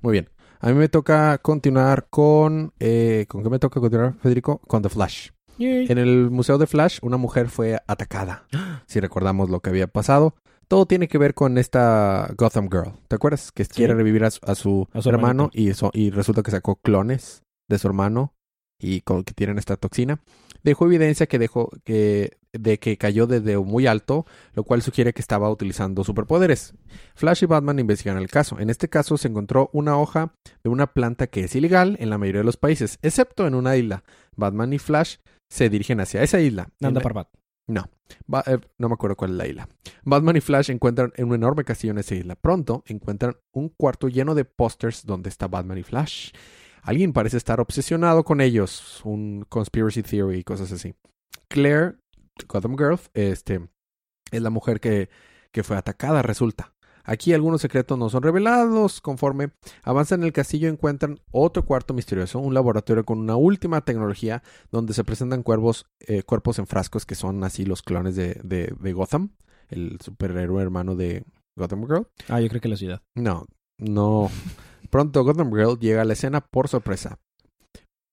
Muy 0.00 0.12
bien. 0.12 0.30
A 0.60 0.68
mí 0.68 0.74
me 0.74 0.88
toca 0.88 1.38
continuar 1.38 2.06
con... 2.08 2.72
eh, 2.78 3.26
¿Con 3.28 3.42
qué 3.42 3.50
me 3.50 3.58
toca 3.58 3.80
continuar, 3.80 4.14
Federico? 4.20 4.58
Con 4.66 4.82
The 4.82 4.88
Flash. 4.88 5.30
Yay. 5.58 5.86
En 5.90 5.98
el 5.98 6.30
Museo 6.30 6.58
de 6.58 6.66
Flash, 6.66 6.98
una 7.02 7.16
mujer 7.16 7.48
fue 7.48 7.78
atacada. 7.86 8.46
Si 8.86 9.00
recordamos 9.00 9.50
lo 9.50 9.60
que 9.60 9.70
había 9.70 9.86
pasado. 9.88 10.36
Todo 10.68 10.86
tiene 10.86 11.08
que 11.08 11.18
ver 11.18 11.34
con 11.34 11.58
esta 11.58 12.32
Gotham 12.36 12.68
Girl. 12.70 12.92
¿Te 13.08 13.16
acuerdas? 13.16 13.52
Que 13.52 13.64
quiere 13.66 13.94
revivir 13.94 14.24
a 14.24 14.30
su, 14.30 14.40
a 14.42 14.54
su 14.54 14.88
A 14.92 15.02
su 15.02 15.08
hermano 15.08 15.50
y, 15.52 15.70
y 15.92 16.10
resulta 16.10 16.42
que 16.42 16.50
sacó 16.50 16.76
clones 16.76 17.42
de 17.68 17.78
su 17.78 17.86
hermano 17.86 18.34
y 18.78 19.00
con, 19.02 19.24
que 19.24 19.32
tienen 19.32 19.58
esta 19.58 19.76
toxina. 19.76 20.20
Dejó 20.62 20.86
evidencia 20.86 21.26
que 21.26 21.38
dejó 21.38 21.70
que 21.84 22.38
de 22.52 22.78
que 22.78 22.96
cayó 22.96 23.26
desde 23.26 23.58
muy 23.58 23.86
alto, 23.86 24.26
lo 24.54 24.64
cual 24.64 24.82
sugiere 24.82 25.12
que 25.12 25.20
estaba 25.20 25.50
utilizando 25.50 26.04
superpoderes. 26.04 26.74
Flash 27.14 27.44
y 27.44 27.46
Batman 27.46 27.78
investigan 27.78 28.16
el 28.16 28.28
caso. 28.28 28.58
En 28.58 28.70
este 28.70 28.88
caso 28.88 29.18
se 29.18 29.28
encontró 29.28 29.70
una 29.72 29.98
hoja 29.98 30.32
de 30.64 30.70
una 30.70 30.86
planta 30.88 31.26
que 31.26 31.44
es 31.44 31.54
ilegal 31.54 31.96
en 32.00 32.10
la 32.10 32.18
mayoría 32.18 32.40
de 32.40 32.46
los 32.46 32.56
países, 32.56 32.98
excepto 33.02 33.46
en 33.46 33.54
una 33.54 33.76
isla. 33.76 34.04
Batman 34.36 34.72
y 34.72 34.78
Flash 34.78 35.16
se 35.48 35.68
dirigen 35.68 36.00
hacia 36.00 36.22
esa 36.22 36.40
isla. 36.40 36.70
Nanda 36.80 37.00
Ba- 38.26 38.44
eh, 38.46 38.58
no 38.78 38.88
me 38.88 38.94
acuerdo 38.94 39.16
cuál 39.16 39.32
es 39.32 39.36
la 39.36 39.46
isla. 39.48 39.68
Batman 40.04 40.36
y 40.36 40.40
Flash 40.40 40.70
encuentran 40.70 41.12
en 41.16 41.26
un 41.28 41.34
enorme 41.34 41.64
castillo 41.64 41.92
en 41.92 41.98
esa 41.98 42.14
isla. 42.14 42.36
Pronto 42.36 42.84
encuentran 42.86 43.36
un 43.52 43.68
cuarto 43.70 44.08
lleno 44.08 44.34
de 44.34 44.44
pósters 44.44 45.04
donde 45.04 45.28
está 45.28 45.48
Batman 45.48 45.78
y 45.78 45.82
Flash. 45.82 46.30
Alguien 46.82 47.12
parece 47.12 47.36
estar 47.36 47.60
obsesionado 47.60 48.24
con 48.24 48.40
ellos. 48.40 49.00
Un 49.04 49.44
conspiracy 49.48 50.02
theory 50.02 50.38
y 50.38 50.44
cosas 50.44 50.70
así. 50.70 50.94
Claire, 51.48 51.96
Gotham 52.48 52.76
Girl, 52.76 52.98
este, 53.14 53.68
es 54.30 54.42
la 54.42 54.50
mujer 54.50 54.78
que, 54.78 55.08
que 55.50 55.64
fue 55.64 55.76
atacada, 55.76 56.22
resulta. 56.22 56.74
Aquí 57.06 57.32
algunos 57.32 57.60
secretos 57.60 57.96
no 57.96 58.10
son 58.10 58.22
revelados. 58.22 59.00
Conforme 59.00 59.52
avanzan 59.84 60.20
en 60.20 60.26
el 60.26 60.32
castillo 60.32 60.68
encuentran 60.68 61.20
otro 61.30 61.64
cuarto 61.64 61.94
misterioso, 61.94 62.40
un 62.40 62.52
laboratorio 62.52 63.04
con 63.04 63.20
una 63.20 63.36
última 63.36 63.80
tecnología 63.82 64.42
donde 64.70 64.92
se 64.92 65.04
presentan 65.04 65.42
cuervos, 65.42 65.86
eh, 66.00 66.24
cuerpos 66.24 66.58
en 66.58 66.66
frascos 66.66 67.06
que 67.06 67.14
son 67.14 67.42
así 67.44 67.64
los 67.64 67.82
clones 67.82 68.16
de, 68.16 68.40
de, 68.42 68.74
de 68.78 68.92
Gotham, 68.92 69.30
el 69.68 69.98
superhéroe 70.02 70.62
hermano 70.62 70.96
de 70.96 71.24
Gotham 71.56 71.86
Girl. 71.86 72.08
Ah, 72.28 72.40
yo 72.40 72.48
creo 72.48 72.60
que 72.60 72.68
la 72.68 72.76
ciudad. 72.76 73.02
No, 73.14 73.46
no. 73.78 74.28
Pronto 74.90 75.24
Gotham 75.24 75.50
Girl 75.52 75.78
llega 75.78 76.02
a 76.02 76.04
la 76.04 76.14
escena 76.14 76.40
por 76.40 76.68
sorpresa. 76.68 77.18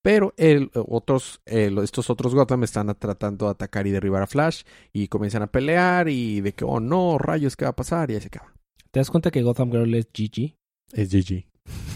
Pero 0.04 0.34
el, 0.36 0.70
otros, 0.74 1.42
eh, 1.46 1.74
estos 1.82 2.10
otros 2.10 2.36
Gotham 2.36 2.64
están 2.64 2.94
tratando 3.00 3.46
de 3.46 3.52
atacar 3.52 3.88
y 3.88 3.92
derribar 3.92 4.22
a 4.22 4.28
Flash 4.28 4.64
y 4.92 5.08
comienzan 5.08 5.44
a 5.44 5.48
pelear 5.48 6.10
y 6.10 6.42
de 6.42 6.52
que, 6.52 6.66
oh 6.66 6.82
no, 6.82 7.18
rayos, 7.18 7.56
¿qué 7.56 7.64
va 7.64 7.72
a 7.72 7.76
pasar? 7.76 8.12
Y 8.12 8.16
ahí 8.16 8.22
se 8.22 8.28
acaba. 8.28 8.54
¿Te 8.94 9.00
das 9.00 9.10
cuenta 9.10 9.32
que 9.32 9.42
Gotham 9.42 9.72
Girl 9.72 9.92
es 9.96 10.06
GG? 10.14 10.56
Es 10.92 11.10
GG. 11.12 11.48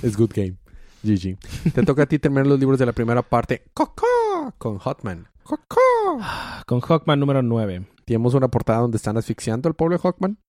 Es 0.01 0.17
good 0.17 0.31
game. 0.33 0.57
GG. 1.03 1.37
Te 1.71 1.83
toca 1.83 2.01
a 2.01 2.05
ti 2.07 2.17
terminar 2.17 2.47
los 2.47 2.59
libros 2.59 2.79
de 2.79 2.87
la 2.87 2.91
primera 2.91 3.21
parte. 3.21 3.65
¡Coco! 3.75 4.03
Con 4.57 4.79
Hotman. 4.79 5.27
¡Coco! 5.43 5.79
Con 6.65 6.79
Hawkman 6.81 7.19
número 7.19 7.43
9. 7.43 7.85
Tenemos 8.03 8.33
una 8.33 8.47
portada 8.47 8.79
donde 8.79 8.97
están 8.97 9.15
asfixiando 9.15 9.69
al 9.69 9.75
pobre 9.75 9.99
Hawkman. 9.99 10.39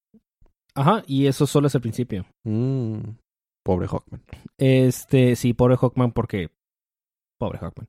Ajá, 0.75 1.03
y 1.07 1.27
eso 1.27 1.47
solo 1.47 1.67
es 1.67 1.75
el 1.75 1.83
principio. 1.83 2.25
Mm, 2.45 3.01
pobre 3.63 3.87
Hawkman. 3.87 4.23
Este, 4.57 5.37
sí, 5.37 5.53
pobre 5.53 5.77
Hawkman 5.77 6.13
porque... 6.13 6.49
Pobre 7.39 7.59
Hawkman. 7.59 7.89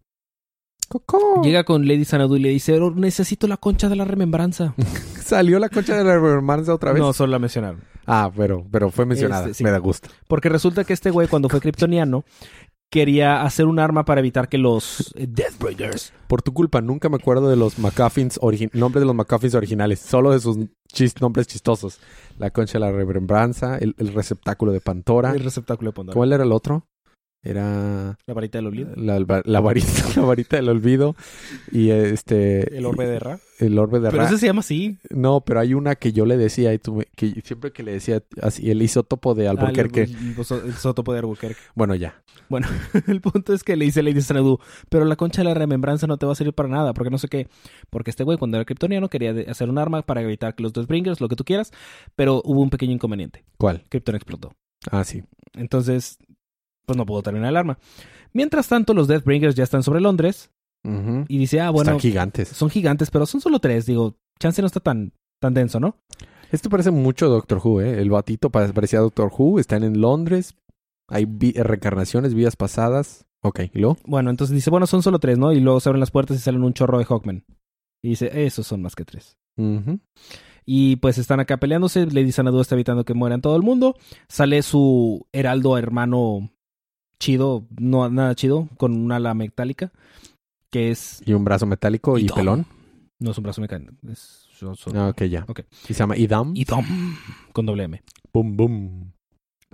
¡Coco! 0.90 1.42
Llega 1.44 1.64
con 1.64 1.88
Lady 1.88 2.04
Sanadu 2.04 2.36
y 2.36 2.40
le 2.40 2.50
dice, 2.50 2.78
"Oh, 2.78 2.92
necesito 2.92 3.48
la 3.48 3.56
concha 3.56 3.88
de 3.88 3.96
la 3.96 4.04
remembranza. 4.04 4.76
Salió 5.24 5.60
la 5.60 5.70
concha 5.70 5.96
de 5.96 6.04
la 6.04 6.14
hermanza 6.16 6.74
otra 6.74 6.92
vez. 6.92 7.02
No, 7.02 7.14
solo 7.14 7.32
la 7.32 7.40
mencionaron. 7.40 7.82
Ah, 8.12 8.32
pero, 8.36 8.66
pero 8.72 8.90
fue 8.90 9.06
mencionada. 9.06 9.44
Este, 9.44 9.54
sí. 9.56 9.64
Me 9.64 9.72
da 9.72 9.78
gusto. 9.78 10.10
Porque 10.28 10.50
resulta 10.50 10.84
que 10.84 10.94
este 10.94 11.12
güey, 11.12 11.28
cuando 11.28 11.48
fue 11.48 11.62
kryptoniano, 11.62 12.24
quería 12.92 13.44
hacer 13.44 13.66
un 13.68 13.78
arma 13.80 14.04
para 14.04 14.20
evitar 14.20 14.50
que 14.50 14.58
los 14.58 15.14
eh, 15.16 15.28
Deathbringers... 15.30 16.12
Por 16.28 16.42
tu 16.42 16.54
culpa, 16.54 16.82
nunca 16.82 17.08
me 17.10 17.18
acuerdo 17.18 17.50
de 17.50 17.56
los 17.56 17.78
McCuffins, 17.78 18.40
nombres 18.74 19.02
de 19.02 19.06
los 19.06 19.16
McCuffins 19.16 19.54
originales, 19.56 20.00
solo 20.00 20.32
de 20.32 20.40
sus 20.40 20.58
chis- 20.92 21.20
nombres 21.22 21.46
chistosos. 21.48 22.00
La 22.40 22.50
concha 22.50 22.74
de 22.74 22.80
la 22.80 22.92
remembranza, 22.92 23.78
el, 23.78 23.94
el 24.00 24.14
receptáculo 24.14 24.72
de 24.72 24.82
Pantora. 24.82 25.32
El 25.32 25.44
receptáculo 25.44 25.92
de 25.92 25.96
Pandora. 25.96 26.16
¿Cuál 26.16 26.34
era 26.34 26.44
el 26.44 26.52
otro? 26.52 26.88
Era 27.42 28.18
La 28.26 28.34
varita 28.34 28.58
del 28.58 28.68
olvido. 28.68 28.90
la, 28.98 29.18
la- 29.20 29.42
la 29.46 29.60
varita, 29.62 29.88
la 30.18 30.24
varita 30.24 30.58
del 30.58 30.68
olvido 30.70 31.16
y 31.72 31.90
este 31.90 32.78
El 32.78 32.86
orbe 32.86 33.08
de 33.08 33.18
Ra. 33.18 33.40
el 33.60 33.80
orbe 33.80 34.02
de 34.02 34.10
Pero 34.10 34.24
Ra. 34.24 34.28
ese 34.30 34.38
se 34.38 34.48
llama 34.48 34.60
así. 34.60 34.98
No, 35.10 35.40
pero 35.42 35.62
hay 35.62 35.74
una 35.74 35.96
que 35.96 36.12
yo 36.12 36.26
le 36.26 36.36
decía 36.36 36.74
y 36.74 36.80
tú 36.80 36.96
me- 36.96 37.06
que 37.16 37.42
siempre 37.46 37.72
que 37.72 37.84
le 37.84 37.94
decía 37.94 38.22
así 38.42 38.70
el 38.70 38.82
isótopo 38.82 39.36
de 39.36 39.48
Albuquerque. 39.48 40.02
Ah, 40.10 40.18
el, 40.20 40.64
el, 40.64 40.70
isótopo 40.70 41.14
de 41.14 41.20
Albuquerque. 41.20 41.62
Bueno, 41.76 41.96
ya. 41.96 42.22
Bueno, 42.50 42.68
el 43.08 43.22
punto 43.22 43.54
es 43.54 43.64
que 43.64 43.78
le 43.78 43.86
dice 43.86 44.04
Lady 44.04 44.22
Sanadu, 44.22 44.60
pero 44.90 45.06
la 45.06 45.16
concha 45.16 45.42
de 45.42 45.46
la 45.46 45.54
remembranza 45.54 46.08
no 46.08 46.18
te 46.18 46.26
va 46.26 46.34
a 46.34 46.36
servir 46.36 46.54
para 46.54 46.68
nada, 46.68 46.94
porque 46.94 47.10
no 47.12 47.18
sé 47.20 47.30
qué. 47.30 47.48
Porque 47.90 48.10
este 48.10 48.24
güey, 48.26 48.38
cuando 48.38 48.58
era 48.58 48.66
kryptoniano, 48.66 49.08
quería 49.08 49.34
hacer 49.48 49.70
un 49.70 49.78
arma 49.78 50.02
para 50.02 50.22
evitar 50.22 50.56
que 50.56 50.64
los 50.64 50.74
Deathbringers, 50.74 51.22
lo 51.22 51.30
que 51.30 51.36
tú 51.38 51.46
quieras, 51.46 51.72
pero 52.18 52.42
hubo 52.44 52.62
un 52.62 52.70
pequeño 52.70 52.92
inconveniente. 52.92 53.46
¿Cuál? 53.58 53.86
Krypton 53.88 54.16
explotó. 54.16 54.52
Ah, 54.92 55.04
sí. 55.04 55.24
Entonces, 55.54 56.18
pues 56.90 56.98
no 56.98 57.06
pudo 57.06 57.22
terminar 57.22 57.50
el 57.50 57.58
arma. 57.58 57.78
Mientras 58.34 58.68
tanto, 58.68 58.96
los 58.96 59.08
Deathbringers 59.08 59.54
ya 59.56 59.64
están 59.64 59.84
sobre 59.84 60.02
Londres 60.02 60.50
y 61.28 61.38
dice, 61.38 61.62
ah, 61.62 61.70
bueno, 61.70 61.92
Están 61.92 62.00
gigantes. 62.00 62.48
son 62.48 62.70
gigantes, 62.72 63.12
pero 63.12 63.26
son 63.28 63.42
solo 63.42 63.60
tres. 63.60 63.86
Digo, 63.86 64.16
chance 64.40 64.62
no 64.62 64.66
está 64.66 64.80
tan, 64.80 65.14
tan 65.40 65.54
denso, 65.54 65.80
¿no? 65.80 65.98
Esto 66.52 66.70
parece 66.70 66.90
mucho 66.90 67.30
Doctor 67.30 67.62
Who, 67.64 67.82
¿eh? 67.82 68.02
El 68.02 68.10
batito 68.10 68.50
pa- 68.50 68.68
parecía 68.74 69.00
Doctor 69.00 69.32
Who. 69.38 69.60
Están 69.60 69.84
en 69.84 70.02
Londres. 70.02 70.56
Hay 71.08 71.26
vi- 71.26 71.52
reencarnaciones, 71.54 72.34
vidas 72.34 72.56
pasadas. 72.56 73.26
Ok, 73.44 73.60
¿y 73.74 73.80
luego? 73.80 73.98
Bueno, 74.06 74.30
entonces 74.32 74.56
dice, 74.56 74.70
bueno, 74.72 74.88
son 74.88 75.04
solo 75.04 75.20
tres, 75.20 75.38
¿no? 75.38 75.52
Y 75.54 75.60
luego 75.60 75.80
se 75.80 75.90
abren 75.90 76.00
las 76.00 76.12
puertas 76.12 76.38
y 76.38 76.40
salen 76.40 76.64
un 76.64 76.74
chorro 76.74 76.98
de 76.98 77.06
Hawkman. 77.06 77.44
Y 78.04 78.10
dice, 78.10 78.46
esos 78.46 78.66
son 78.66 78.82
más 78.82 78.96
que 78.96 79.06
tres. 79.06 79.38
Y 80.66 80.96
pues 80.98 81.18
están 81.18 81.40
acá 81.40 81.58
peleándose. 81.58 82.06
Lady 82.06 82.32
Sanadu 82.32 82.62
está 82.62 82.76
evitando 82.76 83.04
que 83.06 83.14
mueran 83.14 83.42
todo 83.42 83.56
el 83.56 83.62
mundo. 83.64 83.96
Sale 84.28 84.62
su 84.62 85.28
heraldo 85.34 85.78
hermano 85.78 86.50
chido, 87.20 87.66
no 87.80 88.10
nada 88.10 88.34
chido, 88.36 88.68
con 88.78 88.94
un 88.96 89.12
ala 89.12 89.34
metálica. 89.34 89.92
Que 90.72 90.92
es. 90.92 91.22
Y 91.26 91.34
un 91.34 91.44
brazo 91.44 91.66
metálico 91.66 92.18
y 92.18 92.28
pelón. 92.28 92.66
No 93.20 93.32
es 93.32 93.38
un 93.38 93.44
brazo 93.44 93.60
mecánico. 93.62 93.94
Es. 94.10 94.48
son- 94.54 94.76
son- 94.76 94.96
Ah, 94.98 95.10
ok, 95.10 95.24
ya. 95.24 95.46
Ok. 95.48 95.62
Y 95.88 95.94
se 95.94 96.00
llama 96.00 96.16
Idam. 96.18 96.54
Idom. 96.56 96.86
Con 97.54 97.66
doble 97.66 97.84
M. 97.84 98.02
Boom, 98.34 98.56
boom. 98.58 99.12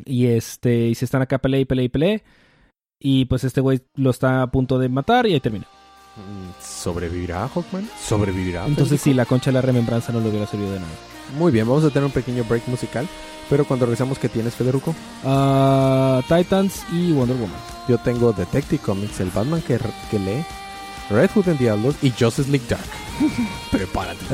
Y 0.05 0.27
este. 0.27 0.87
Y 0.87 0.95
se 0.95 1.05
están 1.05 1.21
acá 1.21 1.37
pelea 1.39 1.59
y 1.59 1.65
pelea 1.65 1.85
y 1.85 1.89
pelea. 1.89 2.21
Y 3.01 3.25
pues 3.25 3.43
este 3.43 3.61
güey 3.61 3.81
lo 3.95 4.09
está 4.09 4.41
a 4.41 4.51
punto 4.51 4.79
de 4.79 4.89
matar 4.89 5.27
y 5.27 5.33
ahí 5.33 5.39
termina. 5.41 5.67
Mm, 6.15 6.61
¿Sobrevivirá 6.63 7.47
Hawkman? 7.49 7.87
¿Sobrevivirá? 7.99 8.65
Entonces 8.67 9.01
sí, 9.01 9.09
Federico? 9.09 9.17
la 9.17 9.25
concha 9.25 9.49
de 9.51 9.53
la 9.55 9.61
remembranza 9.61 10.13
no 10.13 10.21
le 10.21 10.29
hubiera 10.29 10.47
servido 10.47 10.71
de 10.71 10.79
nada. 10.79 10.93
Muy 11.37 11.51
bien, 11.51 11.67
vamos 11.67 11.83
a 11.83 11.89
tener 11.89 12.05
un 12.05 12.11
pequeño 12.11 12.43
break 12.43 12.67
musical. 12.67 13.07
Pero 13.49 13.65
cuando 13.65 13.85
regresamos, 13.85 14.17
¿qué 14.17 14.27
tienes, 14.27 14.55
Federico? 14.55 14.95
Ah, 15.23 16.21
Titans 16.27 16.83
y 16.91 17.11
Wonder 17.11 17.37
Woman. 17.37 17.59
Yo 17.87 17.97
tengo 17.99 18.33
Detective 18.33 18.81
Comics, 18.81 19.19
el 19.19 19.29
Batman 19.29 19.61
que, 19.61 19.79
que 20.09 20.17
lee, 20.19 20.43
Red 21.09 21.29
Hood 21.35 21.49
en 21.49 21.57
Diablos 21.57 21.95
y 22.01 22.11
Justice 22.11 22.49
League 22.49 22.65
Dark. 22.67 22.83
Prepárate. 23.71 24.25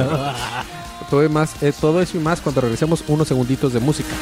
todo, 1.09 1.29
más, 1.29 1.61
eh, 1.61 1.73
todo 1.79 2.01
eso 2.01 2.17
y 2.17 2.21
más 2.21 2.39
cuando 2.39 2.61
regresemos 2.61 3.03
unos 3.07 3.27
segunditos 3.27 3.73
de 3.73 3.81
música. 3.81 4.15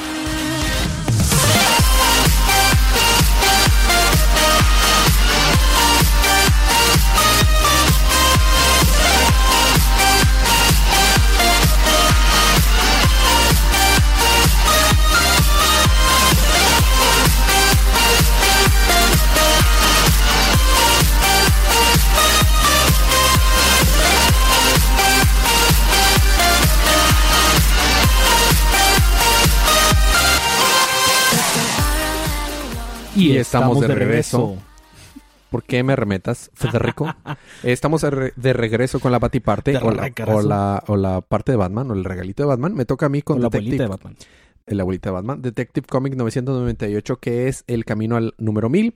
Estamos 33.57 33.79
de 33.79 33.87
regreso. 33.87 34.57
¿Por 35.49 35.63
qué 35.63 35.81
me 35.81 35.95
remetas, 35.95 36.51
Federico? 36.53 37.07
Eh, 37.63 37.71
Estamos 37.71 38.01
de, 38.03 38.09
re- 38.11 38.33
de 38.35 38.53
regreso 38.53 38.99
con 38.99 39.11
la 39.11 39.17
Batiparte 39.19 39.75
o 39.77 39.89
la, 39.91 40.11
o, 40.27 40.41
la, 40.43 40.83
o 40.87 40.95
la 40.95 41.21
parte 41.21 41.51
de 41.51 41.55
Batman 41.57 41.89
o 41.89 41.93
el 41.95 42.03
regalito 42.03 42.43
de 42.43 42.47
Batman. 42.47 42.75
Me 42.75 42.85
toca 42.85 43.07
a 43.07 43.09
mí 43.09 43.21
con 43.23 43.37
Con 43.37 43.41
la 43.43 43.49
Detective, 43.49 43.83
abuelita 43.83 43.83
de 43.83 43.89
Batman. 43.89 44.15
la 44.67 44.81
abuelita 44.83 45.09
de 45.09 45.13
Batman. 45.13 45.41
Detective 45.41 45.87
Comic 45.87 46.15
998, 46.15 47.17
que 47.19 47.47
es 47.47 47.63
el 47.65 47.83
camino 47.85 48.15
al 48.15 48.35
número 48.37 48.69
1000. 48.69 48.93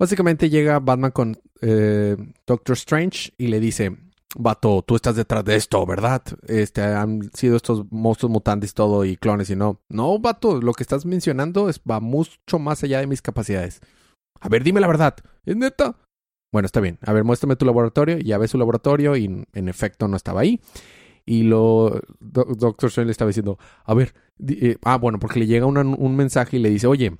Básicamente 0.00 0.48
llega 0.50 0.80
Batman 0.80 1.10
con 1.12 1.38
eh, 1.60 2.16
Doctor 2.46 2.72
Strange 2.74 3.32
y 3.38 3.48
le 3.48 3.60
dice, 3.60 3.94
Vato, 4.36 4.82
tú 4.82 4.96
estás 4.96 5.14
detrás 5.14 5.44
de 5.44 5.54
esto, 5.54 5.86
¿verdad? 5.86 6.22
Este, 6.48 6.82
han 6.82 7.30
sido 7.34 7.56
estos 7.56 7.84
monstruos 7.92 8.32
mutantes 8.32 8.72
y 8.72 8.74
todo 8.74 9.04
y 9.04 9.16
clones 9.16 9.48
y 9.50 9.56
no. 9.56 9.80
No, 9.88 10.18
Vato, 10.18 10.60
lo 10.60 10.72
que 10.72 10.82
estás 10.82 11.06
mencionando 11.06 11.68
es, 11.68 11.80
va 11.88 12.00
mucho 12.00 12.58
más 12.58 12.82
allá 12.82 12.98
de 12.98 13.06
mis 13.06 13.22
capacidades. 13.22 13.80
A 14.40 14.48
ver, 14.48 14.64
dime 14.64 14.80
la 14.80 14.88
verdad. 14.88 15.14
¿Es 15.44 15.56
neta? 15.56 15.96
Bueno, 16.52 16.66
está 16.66 16.80
bien. 16.80 16.98
A 17.02 17.12
ver, 17.12 17.22
muéstrame 17.24 17.54
tu 17.56 17.64
laboratorio. 17.64 18.18
Ya 18.18 18.38
ves 18.38 18.50
su 18.50 18.58
laboratorio 18.58 19.16
y 19.16 19.44
en 19.52 19.68
efecto 19.68 20.08
no 20.08 20.16
estaba 20.16 20.40
ahí. 20.40 20.60
Y 21.26 21.44
lo 21.44 22.00
Do- 22.20 22.44
Doctor 22.56 22.88
Strange 22.88 23.06
le 23.06 23.12
estaba 23.12 23.28
diciendo, 23.28 23.58
a 23.84 23.94
ver, 23.94 24.14
eh, 24.48 24.76
ah, 24.82 24.98
bueno, 24.98 25.18
porque 25.20 25.38
le 25.38 25.46
llega 25.46 25.64
una- 25.66 25.80
un 25.82 26.16
mensaje 26.16 26.56
y 26.56 26.60
le 26.60 26.70
dice, 26.70 26.86
oye, 26.88 27.16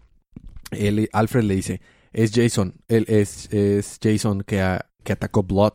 él- 0.72 1.08
Alfred 1.12 1.44
le 1.44 1.54
dice, 1.54 1.80
es 2.12 2.32
Jason, 2.34 2.74
él 2.88 3.04
es, 3.08 3.50
es 3.52 3.98
Jason 4.02 4.42
que, 4.42 4.60
a- 4.60 4.90
que 5.04 5.12
atacó 5.12 5.42
Blood. 5.44 5.74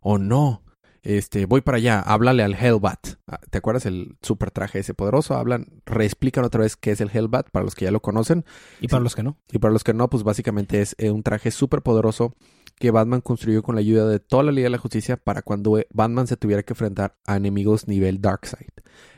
O 0.00 0.16
no, 0.18 0.62
este, 1.02 1.46
voy 1.46 1.60
para 1.60 1.76
allá, 1.78 2.00
háblale 2.00 2.42
al 2.42 2.54
Hellbat. 2.54 2.98
Ah, 3.26 3.40
¿Te 3.50 3.58
acuerdas 3.58 3.86
el 3.86 4.16
super 4.22 4.50
traje 4.50 4.80
ese 4.80 4.94
poderoso? 4.94 5.34
Hablan, 5.34 5.80
reexplican 5.86 6.44
otra 6.44 6.62
vez 6.62 6.76
qué 6.76 6.90
es 6.90 7.00
el 7.00 7.10
Hellbat 7.12 7.50
para 7.50 7.64
los 7.64 7.74
que 7.74 7.84
ya 7.86 7.90
lo 7.90 8.00
conocen. 8.00 8.44
Y 8.80 8.88
para 8.88 9.02
los 9.02 9.14
que 9.14 9.22
no. 9.22 9.36
Y 9.52 9.58
para 9.58 9.72
los 9.72 9.84
que 9.84 9.94
no, 9.94 10.08
pues 10.10 10.22
básicamente 10.22 10.80
es 10.80 10.94
eh, 10.98 11.10
un 11.10 11.22
traje 11.22 11.50
súper 11.50 11.82
poderoso 11.82 12.34
que 12.78 12.90
Batman 12.90 13.20
construyó 13.20 13.62
con 13.62 13.74
la 13.74 13.80
ayuda 13.80 14.06
de 14.08 14.20
toda 14.20 14.42
la 14.44 14.52
Liga 14.52 14.66
de 14.66 14.70
la 14.70 14.78
Justicia 14.78 15.16
para 15.16 15.42
cuando 15.42 15.78
eh, 15.78 15.86
Batman 15.92 16.26
se 16.26 16.36
tuviera 16.36 16.62
que 16.62 16.72
enfrentar 16.74 17.16
a 17.26 17.36
enemigos 17.36 17.88
nivel 17.88 18.20
Darkseid. 18.20 18.68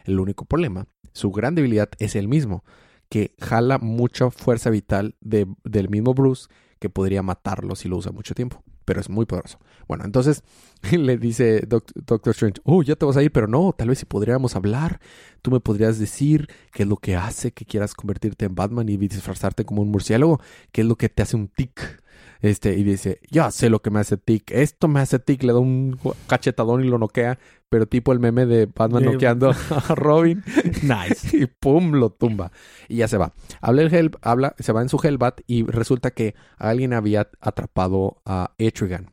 El 0.04 0.18
único 0.20 0.44
problema, 0.46 0.86
su 1.12 1.30
gran 1.30 1.54
debilidad 1.54 1.90
es 1.98 2.16
el 2.16 2.26
mismo, 2.28 2.64
que 3.08 3.34
jala 3.40 3.78
mucha 3.78 4.30
fuerza 4.30 4.70
vital 4.70 5.16
de- 5.20 5.46
del 5.64 5.88
mismo 5.90 6.14
Bruce 6.14 6.48
que 6.78 6.88
podría 6.88 7.22
matarlo 7.22 7.74
si 7.76 7.88
lo 7.88 7.96
usa 7.98 8.12
mucho 8.12 8.34
tiempo. 8.34 8.62
Pero 8.90 9.00
es 9.00 9.08
muy 9.08 9.24
poderoso. 9.24 9.60
Bueno, 9.86 10.04
entonces 10.04 10.42
le 10.90 11.16
dice 11.16 11.60
Doc- 11.64 11.92
Doctor 11.94 12.32
Strange, 12.32 12.60
oh, 12.64 12.82
ya 12.82 12.96
te 12.96 13.06
vas 13.06 13.16
a 13.16 13.22
ir, 13.22 13.30
pero 13.30 13.46
no, 13.46 13.72
tal 13.78 13.88
vez 13.88 14.00
si 14.00 14.04
podríamos 14.04 14.56
hablar, 14.56 14.98
tú 15.42 15.52
me 15.52 15.60
podrías 15.60 16.00
decir 16.00 16.48
qué 16.72 16.82
es 16.82 16.88
lo 16.88 16.96
que 16.96 17.14
hace 17.14 17.52
que 17.52 17.64
quieras 17.64 17.94
convertirte 17.94 18.46
en 18.46 18.56
Batman 18.56 18.88
y 18.88 18.96
disfrazarte 18.96 19.64
como 19.64 19.82
un 19.82 19.90
murciélago, 19.92 20.40
qué 20.72 20.80
es 20.80 20.88
lo 20.88 20.96
que 20.96 21.08
te 21.08 21.22
hace 21.22 21.36
un 21.36 21.46
tic. 21.46 21.99
Este, 22.40 22.76
y 22.78 22.84
dice, 22.84 23.20
ya 23.30 23.50
sé 23.50 23.68
lo 23.68 23.82
que 23.82 23.90
me 23.90 24.00
hace 24.00 24.16
tic, 24.16 24.50
esto 24.50 24.88
me 24.88 25.00
hace 25.00 25.18
tic, 25.18 25.42
le 25.42 25.52
da 25.52 25.58
un 25.58 25.98
cachetadón 26.26 26.84
y 26.84 26.88
lo 26.88 26.98
noquea, 26.98 27.38
pero 27.68 27.86
tipo 27.86 28.12
el 28.12 28.18
meme 28.18 28.46
de 28.46 28.66
Batman 28.66 29.04
noqueando 29.04 29.50
a 29.70 29.94
Robin 29.94 30.42
Nice. 30.82 31.36
y 31.36 31.46
pum, 31.46 31.92
lo 31.92 32.10
tumba. 32.10 32.50
Y 32.88 32.96
ya 32.96 33.08
se 33.08 33.18
va. 33.18 33.32
Habla 33.60 33.82
el 33.82 33.94
Hell, 33.94 34.10
habla, 34.22 34.54
se 34.58 34.72
va 34.72 34.82
en 34.82 34.88
su 34.88 34.98
Hellbat 35.02 35.40
y 35.46 35.64
resulta 35.64 36.10
que 36.10 36.34
alguien 36.56 36.92
había 36.92 37.28
atrapado 37.40 38.22
a 38.24 38.52
Etrigan. 38.58 39.10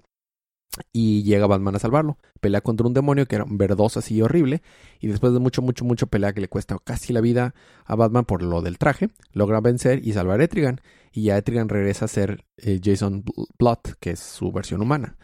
Y 0.94 1.24
llega 1.24 1.48
Batman 1.48 1.76
a 1.76 1.80
salvarlo. 1.80 2.18
Pelea 2.40 2.62
contra 2.62 2.88
un 2.88 2.94
demonio 2.94 3.26
que 3.26 3.36
era 3.36 3.46
verdoso 3.48 4.00
así 4.00 4.22
horrible. 4.22 4.62
Y 5.00 5.08
después 5.08 5.34
de 5.34 5.40
mucho, 5.40 5.62
mucho, 5.62 5.86
mucho 5.86 6.08
pelea 6.08 6.34
que 6.34 6.42
le 6.42 6.50
cuesta 6.50 6.78
casi 6.84 7.14
la 7.14 7.22
vida 7.22 7.56
a 7.86 7.96
Batman 7.96 8.26
por 8.26 8.44
lo 8.44 8.62
del 8.62 8.78
traje, 8.78 9.10
logra 9.32 9.60
vencer 9.60 10.06
y 10.06 10.14
salvar 10.14 10.40
a 10.40 10.44
Etrigan. 10.44 10.82
Y 11.18 11.24
ya 11.24 11.38
Etrigan 11.38 11.68
regresa 11.68 12.06
a 12.06 12.08
ser 12.08 12.46
eh, 12.58 12.80
Jason 12.84 13.24
Bl- 13.24 13.48
Blood, 13.58 13.96
que 14.00 14.12
es 14.12 14.20
su 14.20 14.52
versión 14.52 14.82
humana. 14.84 15.18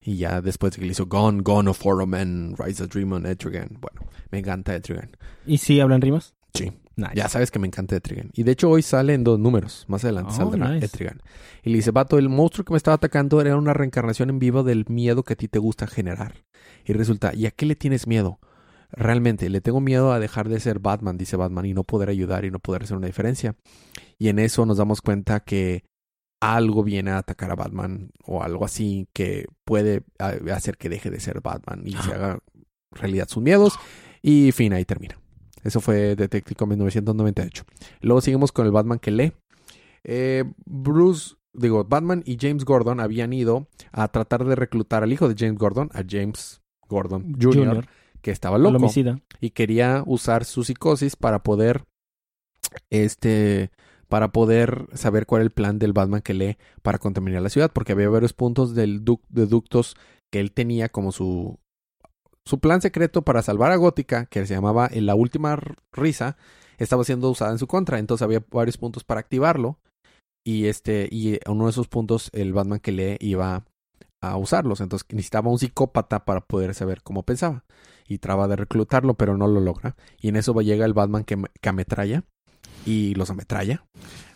Y 0.00 0.16
ya 0.16 0.40
después 0.40 0.72
de 0.72 0.78
que 0.78 0.86
le 0.86 0.92
hizo 0.92 1.06
Gone, 1.06 1.42
Gone 1.42 1.68
of 1.68 1.84
Horror 1.84 2.06
Man, 2.06 2.54
Rise 2.56 2.84
of 2.84 2.90
Dream 2.90 3.10
on 3.12 3.26
Etrigan. 3.26 3.76
Bueno, 3.80 4.02
me 4.30 4.38
encanta 4.38 4.72
Etrigan. 4.76 5.10
¿Y 5.44 5.58
si 5.58 5.80
hablan 5.80 6.00
rimas? 6.00 6.34
Sí. 6.54 6.70
Nice. 6.94 7.12
Ya 7.16 7.28
sabes 7.28 7.50
que 7.50 7.58
me 7.58 7.66
encanta 7.66 7.96
Etrigan. 7.96 8.30
Y 8.34 8.44
de 8.44 8.52
hecho 8.52 8.70
hoy 8.70 8.82
sale 8.82 9.14
en 9.14 9.24
dos 9.24 9.40
números. 9.40 9.84
Más 9.88 10.04
adelante 10.04 10.30
Oh, 10.32 10.36
saldrá 10.36 10.68
nice. 10.74 10.86
Etrigan. 10.86 11.20
Y 11.64 11.70
le 11.70 11.76
dice, 11.76 11.90
vato, 11.90 12.18
el 12.18 12.28
monstruo 12.28 12.64
que 12.64 12.72
me 12.74 12.76
estaba 12.76 12.94
atacando 12.94 13.40
era 13.40 13.56
una 13.56 13.72
reencarnación 13.74 14.30
en 14.30 14.38
vivo 14.38 14.62
del 14.62 14.84
miedo 14.88 15.24
que 15.24 15.32
a 15.32 15.36
ti 15.36 15.48
te 15.48 15.58
gusta 15.58 15.88
generar. 15.88 16.34
Y 16.84 16.92
resulta, 16.92 17.34
¿y 17.34 17.46
a 17.46 17.50
qué 17.50 17.66
le 17.66 17.74
tienes 17.74 18.06
miedo? 18.06 18.38
Realmente, 18.94 19.48
le 19.48 19.62
tengo 19.62 19.80
miedo 19.80 20.12
a 20.12 20.20
dejar 20.20 20.50
de 20.50 20.60
ser 20.60 20.78
Batman, 20.78 21.16
dice 21.16 21.36
Batman, 21.36 21.64
y 21.64 21.72
no 21.72 21.82
poder 21.82 22.10
ayudar 22.10 22.44
y 22.44 22.50
no 22.50 22.58
poder 22.58 22.82
hacer 22.82 22.96
una 22.98 23.06
diferencia. 23.06 23.56
Y 24.22 24.28
en 24.28 24.38
eso 24.38 24.64
nos 24.66 24.76
damos 24.76 25.02
cuenta 25.02 25.40
que 25.40 25.82
algo 26.40 26.84
viene 26.84 27.10
a 27.10 27.18
atacar 27.18 27.50
a 27.50 27.56
Batman 27.56 28.12
o 28.24 28.40
algo 28.44 28.64
así 28.64 29.08
que 29.12 29.46
puede 29.64 30.04
hacer 30.54 30.76
que 30.76 30.88
deje 30.88 31.10
de 31.10 31.18
ser 31.18 31.40
Batman 31.40 31.82
y 31.84 31.94
se 31.94 32.12
haga 32.12 32.38
realidad 32.92 33.26
sus 33.28 33.42
miedos. 33.42 33.80
Y 34.22 34.52
fin, 34.52 34.74
ahí 34.74 34.84
termina. 34.84 35.18
Eso 35.64 35.80
fue 35.80 36.14
Detective 36.14 36.54
Comics 36.54 36.78
1998. 36.78 37.64
Luego 38.02 38.20
seguimos 38.20 38.52
con 38.52 38.64
el 38.64 38.70
Batman 38.70 39.00
que 39.00 39.10
lee. 39.10 39.32
Eh, 40.04 40.44
Bruce, 40.66 41.34
digo, 41.52 41.82
Batman 41.82 42.22
y 42.24 42.38
James 42.40 42.64
Gordon 42.64 43.00
habían 43.00 43.32
ido 43.32 43.66
a 43.90 44.06
tratar 44.06 44.44
de 44.44 44.54
reclutar 44.54 45.02
al 45.02 45.12
hijo 45.12 45.28
de 45.28 45.34
James 45.36 45.58
Gordon, 45.58 45.90
a 45.94 46.04
James 46.08 46.62
Gordon 46.88 47.34
Jr., 47.42 47.54
Junior. 47.54 47.86
que 48.20 48.30
estaba 48.30 48.54
El 48.56 48.62
loco 48.62 48.76
homicida. 48.76 49.18
y 49.40 49.50
quería 49.50 50.04
usar 50.06 50.44
su 50.44 50.62
psicosis 50.62 51.16
para 51.16 51.42
poder 51.42 51.82
este 52.88 53.72
para 54.12 54.28
poder 54.28 54.88
saber 54.92 55.24
cuál 55.24 55.40
era 55.40 55.46
el 55.46 55.52
plan 55.52 55.78
del 55.78 55.94
Batman 55.94 56.20
que 56.20 56.34
lee 56.34 56.58
para 56.82 56.98
contaminar 56.98 57.40
la 57.40 57.48
ciudad 57.48 57.70
porque 57.72 57.92
había 57.92 58.10
varios 58.10 58.34
puntos 58.34 58.74
del 58.74 59.02
de 59.06 59.46
ductos 59.46 59.96
que 60.30 60.38
él 60.38 60.52
tenía 60.52 60.90
como 60.90 61.12
su 61.12 61.58
su 62.46 62.60
plan 62.60 62.82
secreto 62.82 63.22
para 63.22 63.40
salvar 63.40 63.72
a 63.72 63.76
Gótica 63.76 64.26
que 64.26 64.44
se 64.44 64.52
llamaba 64.52 64.90
la 64.92 65.14
última 65.14 65.58
risa 65.94 66.36
estaba 66.76 67.04
siendo 67.04 67.30
usada 67.30 67.52
en 67.52 67.58
su 67.58 67.66
contra 67.66 67.98
entonces 67.98 68.22
había 68.22 68.44
varios 68.50 68.76
puntos 68.76 69.02
para 69.02 69.20
activarlo 69.20 69.78
y 70.46 70.66
este 70.66 71.08
y 71.10 71.38
uno 71.48 71.64
de 71.64 71.70
esos 71.70 71.88
puntos 71.88 72.28
el 72.34 72.52
Batman 72.52 72.80
que 72.80 72.92
lee 72.92 73.16
iba 73.18 73.64
a 74.20 74.36
usarlos 74.36 74.82
entonces 74.82 75.08
necesitaba 75.10 75.50
un 75.50 75.58
psicópata 75.58 76.26
para 76.26 76.42
poder 76.42 76.74
saber 76.74 77.00
cómo 77.02 77.22
pensaba 77.22 77.64
y 78.06 78.18
traba 78.18 78.46
de 78.46 78.56
reclutarlo, 78.56 79.14
pero 79.14 79.38
no 79.38 79.46
lo 79.46 79.60
logra. 79.60 79.96
Y 80.20 80.28
en 80.28 80.36
eso 80.36 80.52
llega 80.60 80.84
el 80.84 80.92
Batman 80.92 81.24
que, 81.24 81.42
que 81.60 81.68
ametralla 81.68 82.24
y 82.86 83.14
los 83.14 83.30
ametralla. 83.30 83.84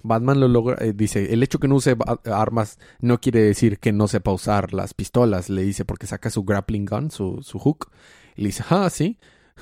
Batman 0.02 0.38
lo 0.40 0.48
logra, 0.48 0.76
eh, 0.84 0.92
dice, 0.94 1.32
el 1.32 1.42
hecho 1.42 1.58
que 1.58 1.66
no 1.68 1.74
use 1.76 1.96
armas 2.25 2.78
no 3.00 3.21
quiere 3.21 3.40
decir 3.42 3.78
que 3.78 3.92
no 3.92 4.06
sepa 4.08 4.32
usar 4.32 4.73
las 4.73 4.94
pistolas, 4.94 5.50
le 5.50 5.62
dice, 5.62 5.84
porque 5.84 6.06
saca 6.06 6.30
su 6.30 6.44
grappling 6.44 6.84
gun, 6.86 7.10
su, 7.10 7.40
su 7.42 7.58
hook, 7.58 7.90
y 8.36 8.42
le 8.42 8.49
dice, 8.49 8.64
ah, 8.71 8.88
sí. 8.90 9.18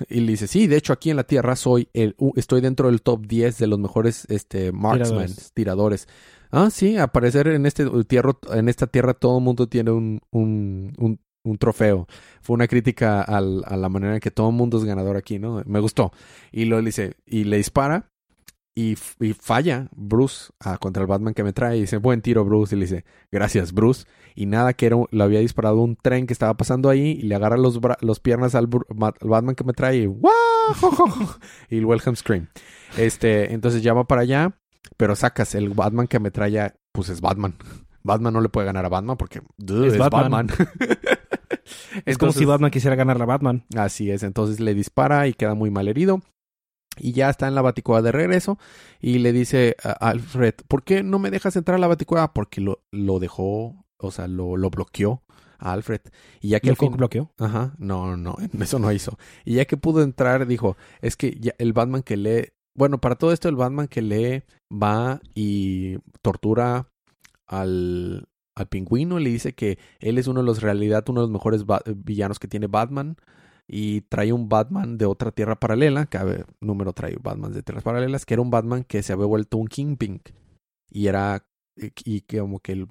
Y 0.09 0.21
le 0.21 0.33
dice, 0.33 0.49
sí, 0.49 0.67
de 0.67 0.77
hecho 0.77 0.93
aquí 0.93 1.11
en 1.11 1.17
la 1.17 1.25
Tierra 1.25 1.55
soy 1.57 1.89
el, 1.95 2.17
estoy 2.37 2.61
dentro 2.61 2.89
del 2.91 3.01
top 3.01 3.27
10 3.27 3.59
de 3.59 3.67
los 3.69 3.79
mejores 3.79 4.27
este, 4.29 4.73
marksmen, 4.73 5.29
Tiradores. 5.29 5.53
tiradores. 5.55 6.09
Ah, 6.51 6.69
sí, 6.71 6.97
a 6.99 7.07
parecer 7.09 7.47
en, 7.49 7.65
este 7.65 7.87
tierra, 8.05 8.33
en 8.53 8.69
esta 8.69 8.87
tierra 8.87 9.15
todo 9.15 9.39
el 9.39 9.45
mundo 9.45 9.69
tiene 9.69 9.93
un, 9.93 10.21
un, 10.31 10.93
un, 10.99 11.21
un 11.45 11.59
trofeo. 11.59 12.07
Fue 12.43 12.55
una 12.55 12.67
crítica 12.69 13.23
al- 13.23 13.63
a 13.67 13.77
la 13.77 13.89
manera 13.89 14.15
en 14.15 14.21
que 14.21 14.31
todo 14.31 14.51
el 14.51 14.55
mundo 14.57 14.79
es 14.79 14.85
ganador 14.85 15.17
aquí, 15.17 15.39
¿no? 15.39 15.63
Me 15.67 15.81
gustó. 15.81 16.13
Y 16.53 16.65
lo 16.67 16.83
dice, 16.83 17.15
y 17.27 17.45
le 17.45 17.57
dispara 17.57 18.11
y, 18.75 18.97
falla 18.97 19.89
Bruce 19.95 20.53
ah, 20.61 20.79
contra 20.79 21.03
el 21.03 21.07
Batman 21.07 21.35
que 21.35 21.45
me 21.45 21.53
trae. 21.53 21.77
Y 21.77 21.83
dice, 21.83 21.99
buen 21.99 22.23
tiro, 22.23 22.45
Bruce. 22.45 22.75
Y 22.75 22.79
le 22.79 22.87
dice, 22.87 23.05
gracias, 23.31 23.73
Bruce. 23.73 24.07
Y 24.35 24.47
nada, 24.47 24.73
que 24.73 24.87
era, 24.87 24.97
le 25.11 25.23
había 25.23 25.39
disparado 25.41 25.81
un 25.81 25.97
tren 25.97 26.27
que 26.27 26.33
estaba 26.33 26.57
pasando 26.57 26.91
ahí 26.91 27.19
y 27.21 27.23
le 27.23 27.35
agarra 27.37 27.57
los, 27.57 27.79
los 28.01 28.21
piernas 28.21 28.55
al, 28.55 28.67
Batman 28.67 29.55
que 29.55 29.65
me 29.65 29.73
trae 29.73 29.99
y 29.99 30.11
y 31.71 31.79
el 31.79 31.85
Welcome 31.85 32.17
Scream. 32.17 32.49
Este, 32.99 33.53
entonces 33.53 33.83
ya 33.83 33.95
va 33.95 34.05
para 34.05 34.23
allá, 34.23 34.59
pero 34.97 35.15
sacas 35.15 35.55
el 35.55 35.69
Batman 35.71 36.09
que 36.09 36.19
me 36.19 36.33
trae, 36.33 36.75
pues 36.91 37.09
es 37.11 37.21
Batman. 37.21 37.55
Batman 38.03 38.35
no 38.35 38.41
le 38.41 38.49
puede 38.49 38.67
ganar 38.67 38.85
a 38.85 38.89
Batman 38.89 39.17
porque 39.17 39.41
duh, 39.57 39.85
Es 39.85 39.95
es, 39.95 39.99
Batman. 39.99 40.49
Batman. 40.49 40.69
Es 42.05 42.19
como 42.19 42.33
si 42.33 42.45
Batman 42.45 42.71
quisiera 42.71 42.95
ganar 42.95 43.23
a 43.23 43.25
Batman. 43.25 43.65
Así 43.75 44.11
es, 44.11 44.23
entonces 44.23 44.61
le 44.61 44.75
dispara 44.75 45.27
y 45.29 45.33
queda 45.33 45.55
muy 45.55 45.71
mal 45.71 45.89
herido. 45.89 46.21
Y 46.99 47.13
ya 47.13 47.29
está 47.31 47.49
en 47.49 47.55
la 47.55 47.63
baticueva 47.63 48.03
de 48.03 48.13
regreso. 48.13 48.59
Y 49.01 49.19
le 49.19 49.33
dice 49.33 49.77
a 49.83 49.91
Alfred, 50.11 50.55
¿por 50.69 50.85
qué 50.85 51.03
no 51.03 51.19
me 51.19 51.31
dejas 51.31 51.57
entrar 51.57 51.77
a 51.77 51.81
la 51.81 51.89
baticueva? 51.89 52.33
Porque 52.33 52.61
lo, 52.61 52.83
lo 52.93 53.19
dejó, 53.19 53.85
o 53.99 54.11
sea, 54.11 54.29
lo, 54.29 54.57
lo 54.57 54.71
bloqueó 54.71 55.23
a 55.59 55.73
Alfred. 55.73 56.01
Y 56.41 56.49
ya 56.51 56.61
que 56.61 56.69
¿Lo 56.69 56.73
al 56.73 56.77
fin- 56.77 56.93
bloqueó? 56.97 57.33
Ajá, 57.39 57.75
no, 57.79 58.17
no, 58.17 58.37
eso 58.61 58.79
no 58.79 58.93
hizo. 58.93 59.19
Y 59.45 59.55
ya 59.55 59.65
que 59.65 59.77
pudo 59.77 60.03
entrar, 60.03 60.47
dijo, 60.47 60.77
es 61.01 61.17
que 61.17 61.37
ya 61.41 61.53
el 61.59 61.73
Batman 61.73 62.03
que 62.03 62.17
lee, 62.17 62.49
bueno, 62.77 63.01
para 63.01 63.17
todo 63.17 63.33
esto 63.33 63.49
el 63.49 63.57
Batman 63.57 63.89
que 63.89 64.03
lee 64.03 64.43
va 64.71 65.21
y 65.35 65.99
tortura 66.23 66.89
al, 67.47 68.29
al 68.57 68.67
pingüino, 68.69 69.19
le 69.19 69.31
dice 69.31 69.53
que 69.55 69.79
él 70.01 70.19
es 70.19 70.27
uno 70.27 70.41
de 70.41 70.47
los, 70.47 70.63
realidad, 70.63 71.05
uno 71.09 71.21
de 71.21 71.27
los 71.27 71.33
mejores 71.33 71.65
villanos 71.97 72.39
que 72.39 72.49
tiene 72.49 72.67
Batman. 72.67 73.17
Y 73.67 74.03
trae 74.03 74.33
un 74.33 74.49
Batman 74.49 74.99
de 74.99 75.07
otra 75.07 75.31
tierra 75.31 75.59
paralela, 75.59 76.07
que 76.07 76.19
a 76.19 76.25
ver, 76.25 76.47
número 76.61 76.93
trae 76.93 77.17
Batman 77.21 77.53
de 77.53 77.63
tierras 77.63 77.85
paralelas, 77.85 78.27
que 78.27 78.35
era 78.35 78.43
un 78.43 78.51
Batman 78.51 78.85
que 78.85 79.03
se 79.03 79.13
había 79.13 79.27
vuelto 79.27 79.57
un 79.57 79.69
Kingpin. 79.69 80.21
Y 80.91 81.07
era, 81.07 81.47
y 81.77 82.21
que 82.23 82.41
como 82.41 82.61
que 82.61 82.73
el, 82.73 82.89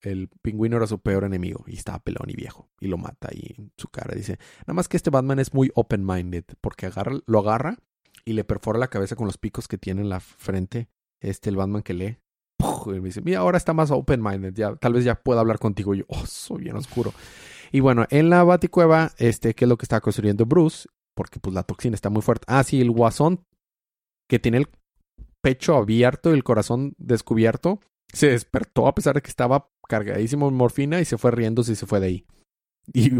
el 0.00 0.28
pingüino 0.42 0.76
era 0.76 0.86
su 0.86 1.00
peor 1.00 1.24
enemigo 1.24 1.64
y 1.66 1.74
estaba 1.74 1.98
pelón 1.98 2.28
y 2.28 2.34
viejo 2.34 2.68
y 2.80 2.86
lo 2.88 2.96
mata 2.96 3.28
y 3.32 3.54
su 3.76 3.88
cara. 3.88 4.14
Dice 4.14 4.38
nada 4.62 4.74
más 4.74 4.88
que 4.88 4.96
este 4.96 5.10
Batman 5.10 5.38
es 5.38 5.52
muy 5.52 5.70
open-minded 5.74 6.44
porque 6.60 6.86
agarra, 6.86 7.18
lo 7.26 7.38
agarra 7.40 7.78
y 8.24 8.32
le 8.32 8.44
perfora 8.44 8.78
la 8.78 8.88
cabeza 8.88 9.16
con 9.16 9.26
los 9.26 9.38
picos 9.38 9.68
que 9.68 9.78
tiene 9.78 10.02
en 10.02 10.08
la 10.08 10.20
frente 10.20 10.88
este 11.20 11.50
el 11.50 11.56
Batman 11.56 11.82
que 11.82 11.94
lee 11.94 12.18
y 12.86 12.88
me 12.88 13.00
dice 13.00 13.20
mira 13.22 13.40
ahora 13.40 13.58
está 13.58 13.72
más 13.72 13.90
open-minded 13.90 14.54
ya 14.54 14.76
tal 14.76 14.94
vez 14.94 15.04
ya 15.04 15.14
pueda 15.16 15.40
hablar 15.40 15.58
contigo 15.58 15.94
yo 15.94 16.04
oh 16.08 16.26
soy 16.26 16.62
bien 16.64 16.76
oscuro 16.76 17.12
y 17.72 17.80
bueno 17.80 18.06
en 18.10 18.30
la 18.30 18.44
baticueva 18.44 19.12
este 19.18 19.54
que 19.54 19.64
es 19.64 19.68
lo 19.68 19.76
que 19.76 19.84
está 19.84 20.00
construyendo 20.00 20.46
Bruce 20.46 20.88
porque 21.14 21.40
pues 21.40 21.54
la 21.54 21.62
toxina 21.62 21.94
está 21.94 22.10
muy 22.10 22.22
fuerte 22.22 22.44
ah 22.48 22.62
sí 22.64 22.80
el 22.80 22.90
guasón 22.90 23.44
que 24.28 24.38
tiene 24.38 24.58
el 24.58 24.68
pecho 25.42 25.76
abierto 25.76 26.30
y 26.30 26.34
el 26.34 26.44
corazón 26.44 26.94
descubierto 26.98 27.80
se 28.12 28.30
despertó 28.30 28.86
a 28.86 28.94
pesar 28.94 29.14
de 29.14 29.22
que 29.22 29.30
estaba 29.30 29.68
cargadísimo 29.88 30.48
en 30.48 30.54
morfina 30.54 31.00
y 31.00 31.04
se 31.04 31.18
fue 31.18 31.30
riéndose 31.30 31.72
y 31.72 31.76
se 31.76 31.86
fue 31.86 32.00
de 32.00 32.06
ahí. 32.06 32.26
Y, 32.92 33.10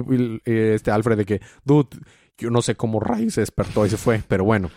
este 0.45 0.91
Alfred 0.91 1.17
de 1.17 1.25
que, 1.25 1.41
dude, 1.65 1.89
yo 2.39 2.51
no 2.51 2.63
sé 2.63 2.77
cómo 2.77 3.01
rayos 3.01 3.35
se 3.35 3.41
despertó 3.41 3.85
y 3.85 3.91
se 3.91 3.97
fue, 3.97 4.23
pero 4.29 4.45
bueno. 4.45 4.71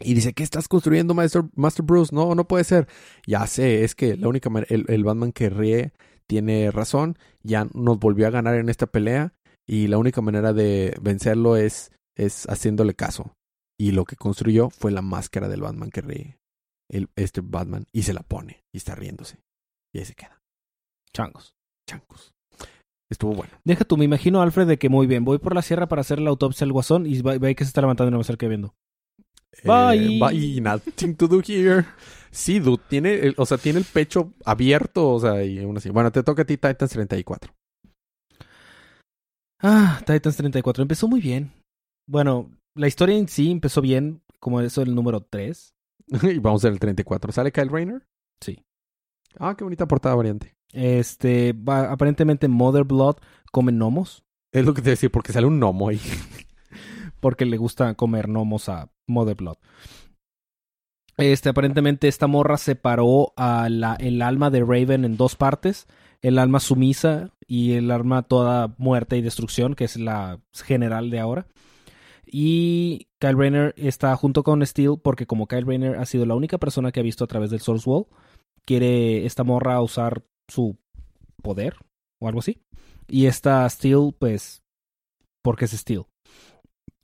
Y 0.00 0.14
dice, 0.14 0.32
¿qué 0.32 0.42
estás 0.42 0.68
construyendo, 0.68 1.14
Master, 1.14 1.44
Master 1.54 1.84
Bruce? 1.84 2.14
No, 2.14 2.34
no 2.34 2.46
puede 2.46 2.64
ser. 2.64 2.86
Ya 3.26 3.46
sé, 3.46 3.84
es 3.84 3.94
que 3.94 4.16
la 4.16 4.28
única 4.28 4.50
el, 4.68 4.84
el 4.88 5.04
Batman 5.04 5.32
que 5.32 5.48
ríe 5.48 5.92
tiene 6.28 6.70
razón, 6.70 7.18
ya 7.42 7.66
nos 7.74 7.98
volvió 7.98 8.26
a 8.26 8.30
ganar 8.30 8.54
en 8.54 8.68
esta 8.68 8.86
pelea 8.86 9.32
y 9.66 9.88
la 9.88 9.98
única 9.98 10.20
manera 10.20 10.52
de 10.52 10.96
vencerlo 11.00 11.56
es, 11.56 11.92
es 12.16 12.46
haciéndole 12.46 12.94
caso. 12.94 13.34
Y 13.78 13.92
lo 13.92 14.04
que 14.04 14.16
construyó 14.16 14.70
fue 14.70 14.90
la 14.90 15.02
máscara 15.02 15.48
del 15.48 15.60
Batman 15.60 15.90
que 15.90 16.00
ríe. 16.00 16.38
El, 16.88 17.08
este 17.16 17.40
Batman 17.42 17.84
y 17.92 18.02
se 18.02 18.14
la 18.14 18.22
pone 18.22 18.62
y 18.72 18.78
está 18.78 18.94
riéndose. 18.94 19.38
Y 19.92 19.98
ahí 19.98 20.04
se 20.04 20.14
queda. 20.14 20.40
Changos. 21.12 21.54
Chancos. 21.88 22.32
Estuvo 23.10 23.34
bueno. 23.34 23.52
Deja 23.64 23.84
tú, 23.84 23.96
me 23.96 24.04
imagino 24.04 24.40
Alfred 24.40 24.66
de 24.66 24.78
que 24.78 24.88
muy 24.88 25.06
bien, 25.06 25.24
voy 25.24 25.38
por 25.38 25.54
la 25.54 25.62
sierra 25.62 25.86
para 25.88 26.00
hacer 26.00 26.20
la 26.20 26.30
autopsia 26.30 26.64
al 26.64 26.72
guasón 26.72 27.06
y 27.06 27.20
ve 27.22 27.54
que 27.54 27.64
se 27.64 27.68
está 27.68 27.80
levantando 27.80 28.08
y 28.08 28.12
no 28.12 28.18
me 28.18 28.22
acerca 28.22 28.48
viendo. 28.48 28.74
Bye. 29.64 30.16
Eh, 30.16 30.20
bye. 30.20 30.60
Nothing 30.60 31.16
to 31.16 31.28
do 31.28 31.40
here. 31.40 31.86
Sí, 32.36 32.58
dude. 32.60 32.82
Tiene, 32.88 33.14
el, 33.14 33.34
o 33.38 33.46
sea, 33.46 33.56
tiene 33.56 33.78
el 33.78 33.86
pecho 33.86 34.34
abierto. 34.44 35.10
O 35.10 35.18
sea, 35.18 35.42
y 35.42 35.58
aún 35.58 35.78
así. 35.78 35.88
Bueno, 35.88 36.12
te 36.12 36.22
toca 36.22 36.42
a 36.42 36.44
ti 36.44 36.58
Titans 36.58 36.92
34. 36.92 37.54
Ah, 39.62 40.02
Titans 40.04 40.36
34. 40.36 40.82
Empezó 40.82 41.08
muy 41.08 41.20
bien. 41.20 41.50
Bueno, 42.06 42.50
la 42.74 42.88
historia 42.88 43.16
en 43.16 43.26
sí 43.26 43.50
empezó 43.50 43.80
bien, 43.80 44.20
como 44.38 44.60
eso 44.60 44.82
el 44.82 44.94
número 44.94 45.22
3. 45.22 45.74
y 46.34 46.38
vamos 46.38 46.62
a 46.62 46.68
ver 46.68 46.74
el 46.74 46.80
34. 46.80 47.32
¿Sale 47.32 47.52
Kyle 47.52 47.70
Rayner? 47.70 48.06
Sí. 48.42 48.62
Ah, 49.38 49.54
qué 49.56 49.64
bonita 49.64 49.88
portada 49.88 50.14
variante. 50.14 50.52
Este, 50.72 51.54
va, 51.54 51.90
aparentemente 51.90 52.48
Mother 52.48 52.84
Blood 52.84 53.16
come 53.50 53.72
gnomos. 53.72 54.24
Es 54.52 54.66
lo 54.66 54.74
que 54.74 54.82
te 54.82 54.90
decía, 54.90 55.08
porque 55.08 55.32
sale 55.32 55.46
un 55.46 55.58
gnomo 55.58 55.88
ahí. 55.88 56.00
porque 57.20 57.46
le 57.46 57.56
gusta 57.56 57.94
comer 57.94 58.26
gnomos 58.28 58.68
a 58.68 58.90
Mother 59.06 59.36
Blood. 59.36 59.56
Este, 61.16 61.48
aparentemente 61.48 62.08
esta 62.08 62.26
morra 62.26 62.58
separó 62.58 63.32
a 63.36 63.68
la, 63.70 63.94
el 63.94 64.20
alma 64.20 64.50
de 64.50 64.60
Raven 64.60 65.04
en 65.04 65.16
dos 65.16 65.36
partes. 65.36 65.86
El 66.22 66.38
alma 66.38 66.60
sumisa 66.60 67.30
y 67.46 67.72
el 67.72 67.90
alma 67.90 68.22
toda 68.22 68.74
muerte 68.78 69.16
y 69.16 69.22
destrucción, 69.22 69.74
que 69.74 69.84
es 69.84 69.96
la 69.96 70.40
general 70.52 71.10
de 71.10 71.20
ahora. 71.20 71.46
Y 72.26 73.06
Kyle 73.20 73.38
Rayner 73.38 73.74
está 73.76 74.14
junto 74.16 74.42
con 74.42 74.66
Steel 74.66 74.98
porque 75.02 75.26
como 75.26 75.46
Kyle 75.46 75.64
Rayner 75.64 75.96
ha 75.96 76.06
sido 76.06 76.26
la 76.26 76.34
única 76.34 76.58
persona 76.58 76.90
que 76.90 77.00
ha 77.00 77.04
visto 77.04 77.24
a 77.24 77.28
través 77.28 77.50
del 77.50 77.60
Source 77.60 77.88
Wall, 77.88 78.06
quiere 78.64 79.24
esta 79.24 79.44
morra 79.44 79.80
usar 79.80 80.24
su 80.48 80.76
poder 81.42 81.76
o 82.20 82.28
algo 82.28 82.40
así. 82.40 82.60
Y 83.08 83.26
esta 83.26 83.68
Steel, 83.70 84.14
pues, 84.18 84.62
porque 85.42 85.66
es 85.66 85.70
Steel. 85.70 86.02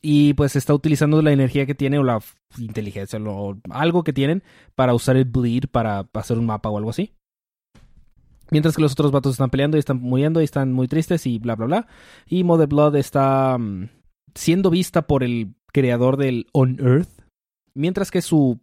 Y 0.03 0.35
pues 0.35 0.57
está 0.57 0.75
utilizando 0.75 1.23
la 1.23 1.33
energía 1.33 1.65
que 1.65 1.77
tiene 1.77 1.99
o 1.99 2.03
la 2.03 2.21
inteligencia 2.59 3.21
o 3.21 3.57
algo 3.71 4.03
que 4.03 4.13
tienen 4.13 4.43
para 4.75 4.95
usar 4.95 5.17
el 5.17 5.25
bleed 5.25 5.65
para 5.71 6.09
hacer 6.15 6.39
un 6.39 6.47
mapa 6.47 6.69
o 6.69 6.77
algo 6.77 6.91
así. 6.91 7.15
Mientras 8.51 8.77
que 8.77 8.83
los 8.83 8.93
otros 8.93 9.13
vatos 9.13 9.33
están 9.33 9.49
peleando 9.49 9.77
y 9.77 9.81
están 9.81 10.01
muriendo 10.01 10.41
y 10.41 10.45
están 10.45 10.73
muy 10.73 10.89
tristes 10.89 11.27
y 11.27 11.39
bla 11.39 11.55
bla 11.55 11.67
bla. 11.67 11.87
Y 12.27 12.45
Mother 12.45 12.67
Blood 12.67 12.97
está 12.97 13.57
mm, 13.57 13.89
siendo 14.35 14.71
vista 14.71 15.07
por 15.07 15.23
el 15.23 15.55
creador 15.73 16.17
del 16.17 16.47
On 16.53 16.79
Earth. 16.81 17.09
Mientras 17.75 18.11
que 18.11 18.21
su 18.21 18.61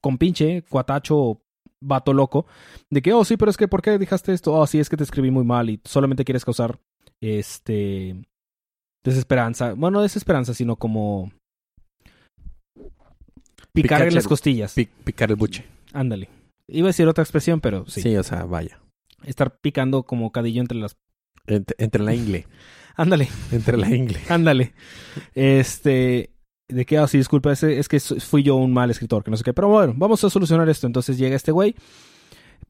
compinche, 0.00 0.62
cuatacho, 0.62 1.42
vato 1.80 2.12
loco, 2.12 2.46
de 2.88 3.02
que, 3.02 3.12
oh 3.12 3.24
sí, 3.24 3.36
pero 3.36 3.50
es 3.50 3.56
que, 3.56 3.68
¿por 3.68 3.82
qué 3.82 3.98
dejaste 3.98 4.32
esto? 4.32 4.54
Oh 4.54 4.66
sí, 4.66 4.78
es 4.78 4.88
que 4.88 4.96
te 4.96 5.04
escribí 5.04 5.30
muy 5.30 5.44
mal 5.44 5.68
y 5.68 5.80
solamente 5.84 6.24
quieres 6.24 6.44
causar, 6.44 6.80
este, 7.20 8.16
desesperanza. 9.04 9.74
Bueno, 9.74 9.98
no 9.98 10.02
desesperanza, 10.02 10.54
sino 10.54 10.76
como 10.76 11.30
picar 13.72 14.02
en 14.02 14.14
las 14.14 14.26
costillas. 14.26 14.74
picar 15.04 15.30
el 15.30 15.36
buche. 15.36 15.64
Ándale. 15.92 16.28
Iba 16.66 16.86
a 16.86 16.90
decir 16.90 17.06
otra 17.06 17.22
expresión, 17.22 17.60
pero 17.60 17.86
sí. 17.86 18.00
Sí, 18.00 18.16
o 18.16 18.22
sea, 18.22 18.44
vaya. 18.44 18.80
Estar 19.24 19.58
picando 19.60 20.04
como 20.04 20.32
cadillo 20.32 20.60
entre 20.60 20.78
las... 20.78 20.96
Entre, 21.46 22.02
la 22.02 22.14
ingle. 22.14 22.46
Ándale. 22.96 23.28
Entre 23.52 23.76
la 23.76 23.94
ingle. 23.94 24.18
Ándale. 24.28 24.72
Este... 25.34 26.30
De 26.66 26.86
qué? 26.86 26.98
oh, 26.98 27.06
sí, 27.06 27.18
disculpa, 27.18 27.52
es, 27.52 27.88
que 27.88 28.00
fui 28.00 28.42
yo 28.42 28.56
un 28.56 28.72
mal 28.72 28.90
escritor, 28.90 29.22
que 29.22 29.30
no 29.30 29.36
sé 29.36 29.44
qué. 29.44 29.52
Pero 29.52 29.68
bueno, 29.68 29.92
vamos 29.96 30.24
a 30.24 30.30
solucionar 30.30 30.66
esto. 30.70 30.86
Entonces 30.86 31.18
llega 31.18 31.36
este 31.36 31.52
güey, 31.52 31.74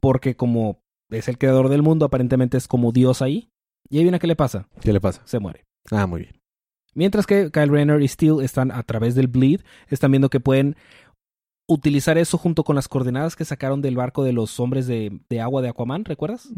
porque 0.01 0.35
como 0.35 0.81
es 1.11 1.29
el 1.29 1.39
creador 1.39 1.69
del 1.69 1.83
mundo, 1.83 2.05
aparentemente 2.05 2.57
es 2.57 2.67
como 2.67 2.91
Dios 2.91 3.23
ahí. 3.23 3.51
Y 3.89 3.99
ahí 3.99 4.03
viene 4.03 4.19
qué 4.19 4.27
le 4.27 4.35
pasa. 4.35 4.69
¿Qué 4.81 4.93
le 4.93 5.01
pasa? 5.01 5.23
Se 5.27 5.39
muere. 5.39 5.64
Ah, 5.91 6.07
muy 6.07 6.23
bien. 6.23 6.41
Mientras 6.95 7.27
que 7.27 7.51
Kyle 7.51 7.69
Rayner 7.69 8.01
y 8.03 8.09
Steel 8.09 8.41
están 8.41 8.71
a 8.71 8.83
través 8.83 9.15
del 9.15 9.27
bleed, 9.29 9.61
están 9.89 10.13
viendo 10.13 10.31
que 10.31 10.41
pueden 10.41 10.77
utilizar 11.69 12.19
eso 12.19 12.39
junto 12.39 12.63
con 12.65 12.77
las 12.77 12.89
coordenadas 12.89 13.37
que 13.37 13.45
sacaron 13.45 13.83
del 13.83 13.97
barco 13.97 14.23
de 14.23 14.33
los 14.33 14.61
hombres 14.61 14.87
de, 14.87 15.21
agua 15.41 15.63
de 15.63 15.69
Aquaman, 15.69 16.05
¿recuerdas? 16.05 16.49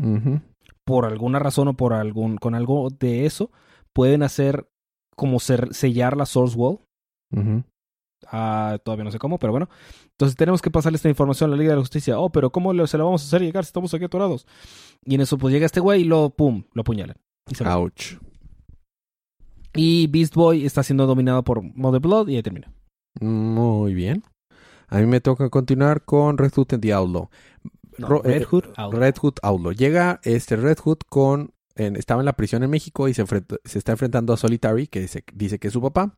Por 0.85 1.07
alguna 1.07 1.39
razón 1.39 1.69
o 1.69 1.75
por 1.75 1.93
algún, 1.93 2.37
con 2.37 2.55
algo 2.55 2.89
de 2.91 3.25
eso, 3.25 3.51
pueden 3.93 4.23
hacer 4.23 4.69
como 5.17 5.41
sellar 5.41 6.17
la 6.17 6.27
Source 6.27 6.57
Wall. 6.57 6.81
Ah, 8.29 8.79
todavía 8.85 9.05
no 9.05 9.13
sé 9.13 9.19
cómo, 9.19 9.39
pero 9.39 9.53
bueno. 9.53 9.69
Entonces 10.13 10.37
tenemos 10.37 10.61
que 10.61 10.71
pasarle 10.71 10.97
esta 10.97 11.09
información 11.09 11.51
a 11.51 11.53
la 11.53 11.59
Liga 11.59 11.71
de 11.71 11.77
la 11.77 11.83
Justicia. 11.83 12.19
Oh, 12.19 12.31
pero 12.31 12.51
¿cómo 12.51 12.73
se 12.87 12.99
la 12.99 13.05
vamos 13.05 13.23
a 13.23 13.27
hacer 13.27 13.43
llegar 13.43 13.65
si 13.65 13.69
estamos 13.69 13.93
aquí 13.95 14.05
atorados? 14.05 14.47
Y 15.05 15.15
en 15.15 15.21
eso 15.21 15.39
pues 15.39 15.53
llega 15.53 15.67
este 15.67 15.81
güey 15.81 16.03
y 16.03 16.05
lo, 16.05 16.31
pum, 16.31 16.65
lo 16.73 16.81
apuñalan. 16.81 17.17
Y 17.49 17.65
Ouch. 17.65 18.19
Y 19.77 20.07
Beast 20.09 20.35
Boy 20.35 20.65
está 20.65 20.83
siendo 20.83 21.07
dominado 21.07 21.43
por 21.45 21.63
Mother 21.63 22.01
Blood 22.01 22.29
y 22.29 22.37
ahí 22.37 22.43
termina. 22.43 22.73
Muy 23.21 23.95
bien. 23.95 24.23
A 24.89 24.99
mí 24.99 25.07
me 25.07 25.21
toca 25.21 25.51
continuar 25.51 26.05
con 26.05 26.39
Red 26.39 26.53
Hood 26.53 26.75
en 26.75 26.81
The 26.81 26.93
Outlaw. 26.93 27.29
Red, 27.99 28.45
Hood, 28.45 28.65
Outlaw. 28.77 29.01
Red 29.01 29.15
Hood 29.17 29.35
Outlaw. 29.43 29.73
Llega 29.73 30.21
este 30.23 30.57
Red 30.57 30.79
Hood 30.79 30.99
con... 31.09 31.53
estaba 31.75 32.21
en 32.21 32.27
la 32.27 32.35
prisión 32.35 32.63
en 32.63 32.71
México 32.71 33.09
y 33.09 33.15
se, 33.15 33.25
se 33.65 33.79
está 33.79 33.93
enfrentando 33.93 34.33
a 34.33 34.37
Solitary, 34.37 34.87
que 34.87 35.09
dice 35.35 35.59
que 35.59 35.67
es 35.69 35.73
su 35.73 35.81
papá. 35.81 36.17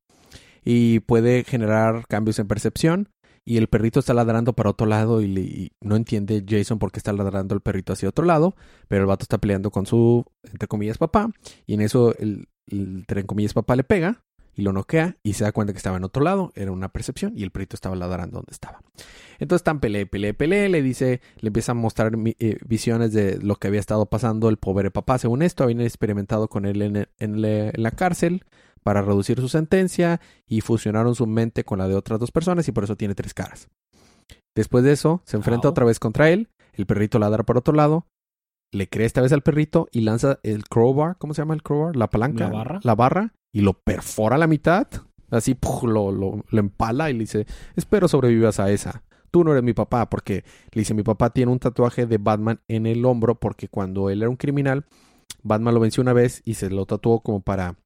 Y 0.64 1.00
puede 1.00 1.44
generar 1.44 2.06
cambios 2.08 2.38
en 2.38 2.48
percepción. 2.48 3.08
Y 3.44 3.56
el 3.56 3.68
perrito 3.68 4.00
está 4.00 4.12
ladrando 4.12 4.52
para 4.52 4.68
otro 4.68 4.86
lado 4.86 5.22
y, 5.22 5.72
no 5.80 5.96
entiende 5.96 6.44
Jason 6.46 6.78
por 6.78 6.92
qué 6.92 6.98
está 6.98 7.14
ladrando 7.14 7.54
el 7.54 7.62
perrito 7.62 7.94
hacia 7.94 8.10
otro 8.10 8.26
lado. 8.26 8.54
Pero 8.88 9.02
el 9.02 9.06
vato 9.06 9.22
está 9.22 9.38
peleando 9.38 9.70
con 9.70 9.86
su, 9.86 10.26
entre 10.42 10.68
comillas, 10.68 10.98
papá. 10.98 11.30
Y 11.64 11.72
en 11.72 11.80
eso 11.80 12.14
el, 12.18 12.48
el 12.70 12.98
entre 12.98 13.24
comillas, 13.24 13.54
papá 13.54 13.76
le 13.76 13.84
pega 13.84 14.22
y 14.58 14.62
lo 14.62 14.72
noquea 14.72 15.16
y 15.22 15.34
se 15.34 15.44
da 15.44 15.52
cuenta 15.52 15.72
que 15.72 15.76
estaba 15.76 15.98
en 15.98 16.04
otro 16.04 16.24
lado, 16.24 16.52
era 16.56 16.72
una 16.72 16.88
percepción 16.88 17.32
y 17.36 17.44
el 17.44 17.52
perrito 17.52 17.76
estaba 17.76 17.94
ladrando 17.94 18.38
donde 18.38 18.50
estaba. 18.50 18.80
Entonces 19.38 19.60
están 19.60 19.78
pele, 19.78 20.04
pele, 20.06 20.34
pele, 20.34 20.68
le 20.68 20.82
dice, 20.82 21.20
le 21.38 21.46
empieza 21.46 21.72
a 21.72 21.74
mostrar 21.76 22.12
eh, 22.24 22.58
visiones 22.66 23.12
de 23.12 23.38
lo 23.38 23.54
que 23.54 23.68
había 23.68 23.78
estado 23.78 24.06
pasando 24.06 24.48
el 24.48 24.56
pobre 24.56 24.90
papá. 24.90 25.18
Según 25.18 25.42
esto, 25.42 25.62
habían 25.62 25.80
experimentado 25.80 26.48
con 26.48 26.66
él 26.66 26.82
en, 26.82 27.08
en, 27.18 27.72
la 27.82 27.90
cárcel 27.92 28.44
para 28.82 29.00
reducir 29.00 29.38
su 29.38 29.48
sentencia 29.48 30.20
y 30.44 30.60
fusionaron 30.60 31.14
su 31.14 31.28
mente 31.28 31.62
con 31.62 31.78
la 31.78 31.86
de 31.86 31.94
otras 31.94 32.18
dos 32.18 32.32
personas 32.32 32.66
y 32.66 32.72
por 32.72 32.82
eso 32.82 32.96
tiene 32.96 33.14
tres 33.14 33.34
caras. 33.34 33.68
Después 34.56 34.82
de 34.82 34.90
eso, 34.90 35.22
se 35.24 35.36
enfrenta 35.36 35.68
otra 35.68 35.84
vez 35.84 36.00
contra 36.00 36.30
él, 36.30 36.48
el 36.72 36.86
perrito 36.86 37.20
ladra 37.20 37.44
por 37.44 37.58
otro 37.58 37.74
lado, 37.74 38.06
le 38.72 38.88
cree 38.88 39.06
esta 39.06 39.20
vez 39.20 39.32
al 39.32 39.42
perrito 39.42 39.88
y 39.92 40.02
lanza 40.02 40.38
el 40.42 40.64
crowbar, 40.64 41.16
¿cómo 41.18 41.34
se 41.34 41.42
llama 41.42 41.54
el 41.54 41.62
crowbar? 41.62 41.96
La 41.96 42.10
palanca. 42.10 42.48
La 42.48 42.54
barra. 42.54 42.80
La 42.82 42.94
barra 42.94 43.34
y 43.52 43.60
lo 43.60 43.74
perfora 43.74 44.36
a 44.36 44.38
la 44.38 44.46
mitad. 44.46 44.86
Así 45.30 45.56
lo, 45.82 46.10
lo, 46.10 46.42
empala 46.52 47.10
y 47.10 47.14
le 47.14 47.20
dice, 47.20 47.46
espero 47.76 48.08
sobrevivas 48.08 48.60
a 48.60 48.70
esa. 48.70 49.02
Tú 49.30 49.44
no 49.44 49.52
eres 49.52 49.62
mi 49.62 49.74
papá 49.74 50.08
porque 50.08 50.44
le 50.72 50.80
dice, 50.80 50.94
mi 50.94 51.02
papá 51.02 51.30
tiene 51.30 51.52
un 51.52 51.58
tatuaje 51.58 52.06
de 52.06 52.16
Batman 52.16 52.60
en 52.66 52.86
el 52.86 53.04
hombro 53.04 53.38
porque 53.38 53.68
cuando 53.68 54.08
él 54.08 54.22
era 54.22 54.30
un 54.30 54.36
criminal, 54.36 54.86
Batman 55.42 55.74
lo 55.74 55.80
venció 55.80 56.00
una 56.02 56.14
vez 56.14 56.40
y 56.44 56.54
se 56.54 56.70
lo 56.70 56.86
tatuó 56.86 57.20
como 57.20 57.40
para 57.42 57.76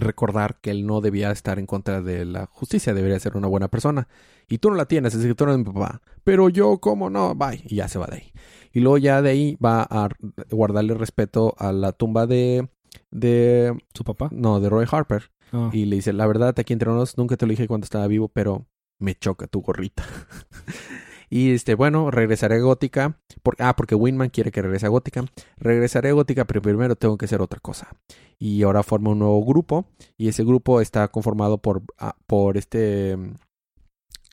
recordar 0.00 0.60
que 0.60 0.70
él 0.70 0.86
no 0.86 1.00
debía 1.00 1.30
estar 1.30 1.58
en 1.58 1.66
contra 1.66 2.02
de 2.02 2.24
la 2.24 2.46
justicia, 2.46 2.94
debería 2.94 3.18
ser 3.20 3.36
una 3.36 3.48
buena 3.48 3.68
persona. 3.68 4.08
Y 4.48 4.58
tú 4.58 4.70
no 4.70 4.76
la 4.76 4.86
tienes, 4.86 5.14
es 5.14 5.24
que 5.24 5.34
tú 5.34 5.44
no 5.44 5.52
eres 5.52 5.64
mi 5.64 5.72
papá. 5.72 6.02
Pero 6.24 6.48
yo, 6.48 6.78
¿cómo 6.78 7.10
no? 7.10 7.34
Bye. 7.34 7.62
Y 7.66 7.76
ya 7.76 7.88
se 7.88 7.98
va 7.98 8.06
de 8.06 8.16
ahí. 8.16 8.32
Y 8.72 8.80
luego 8.80 8.98
ya 8.98 9.22
de 9.22 9.30
ahí 9.30 9.56
va 9.64 9.86
a 9.88 10.08
guardarle 10.50 10.94
respeto 10.94 11.54
a 11.58 11.72
la 11.72 11.92
tumba 11.92 12.26
de 12.26 12.68
de 13.10 13.76
su 13.94 14.04
papá. 14.04 14.28
No, 14.32 14.60
de 14.60 14.68
Roy 14.68 14.86
Harper. 14.90 15.30
Ah. 15.52 15.70
Y 15.72 15.84
le 15.86 15.96
dice, 15.96 16.12
la 16.12 16.26
verdad, 16.26 16.54
aquí 16.58 16.72
entre 16.72 16.88
nosotros 16.88 17.18
nunca 17.18 17.36
te 17.36 17.46
lo 17.46 17.50
dije 17.50 17.66
cuando 17.66 17.84
estaba 17.84 18.06
vivo, 18.06 18.28
pero 18.28 18.66
me 18.98 19.14
choca 19.14 19.46
tu 19.46 19.62
gorrita. 19.62 20.04
y 21.30 21.52
este, 21.52 21.76
bueno, 21.76 22.10
regresaré 22.10 22.56
a 22.56 22.58
Gótica. 22.58 23.16
ah, 23.58 23.76
porque 23.76 23.94
Winman 23.94 24.30
quiere 24.30 24.50
que 24.50 24.60
regrese 24.60 24.86
a 24.86 24.88
Gótica. 24.88 25.24
Regresaré 25.56 26.08
a 26.08 26.12
Gótica, 26.12 26.44
pero 26.44 26.60
primero 26.60 26.96
tengo 26.96 27.16
que 27.16 27.26
hacer 27.26 27.40
otra 27.40 27.60
cosa. 27.60 27.88
Y 28.36 28.64
ahora 28.64 28.82
forma 28.82 29.10
un 29.10 29.20
nuevo 29.20 29.44
grupo. 29.44 29.86
Y 30.18 30.28
ese 30.28 30.42
grupo 30.42 30.80
está 30.80 31.06
conformado 31.08 31.58
por, 31.58 31.82
ah, 31.98 32.16
por 32.26 32.56
este... 32.56 33.16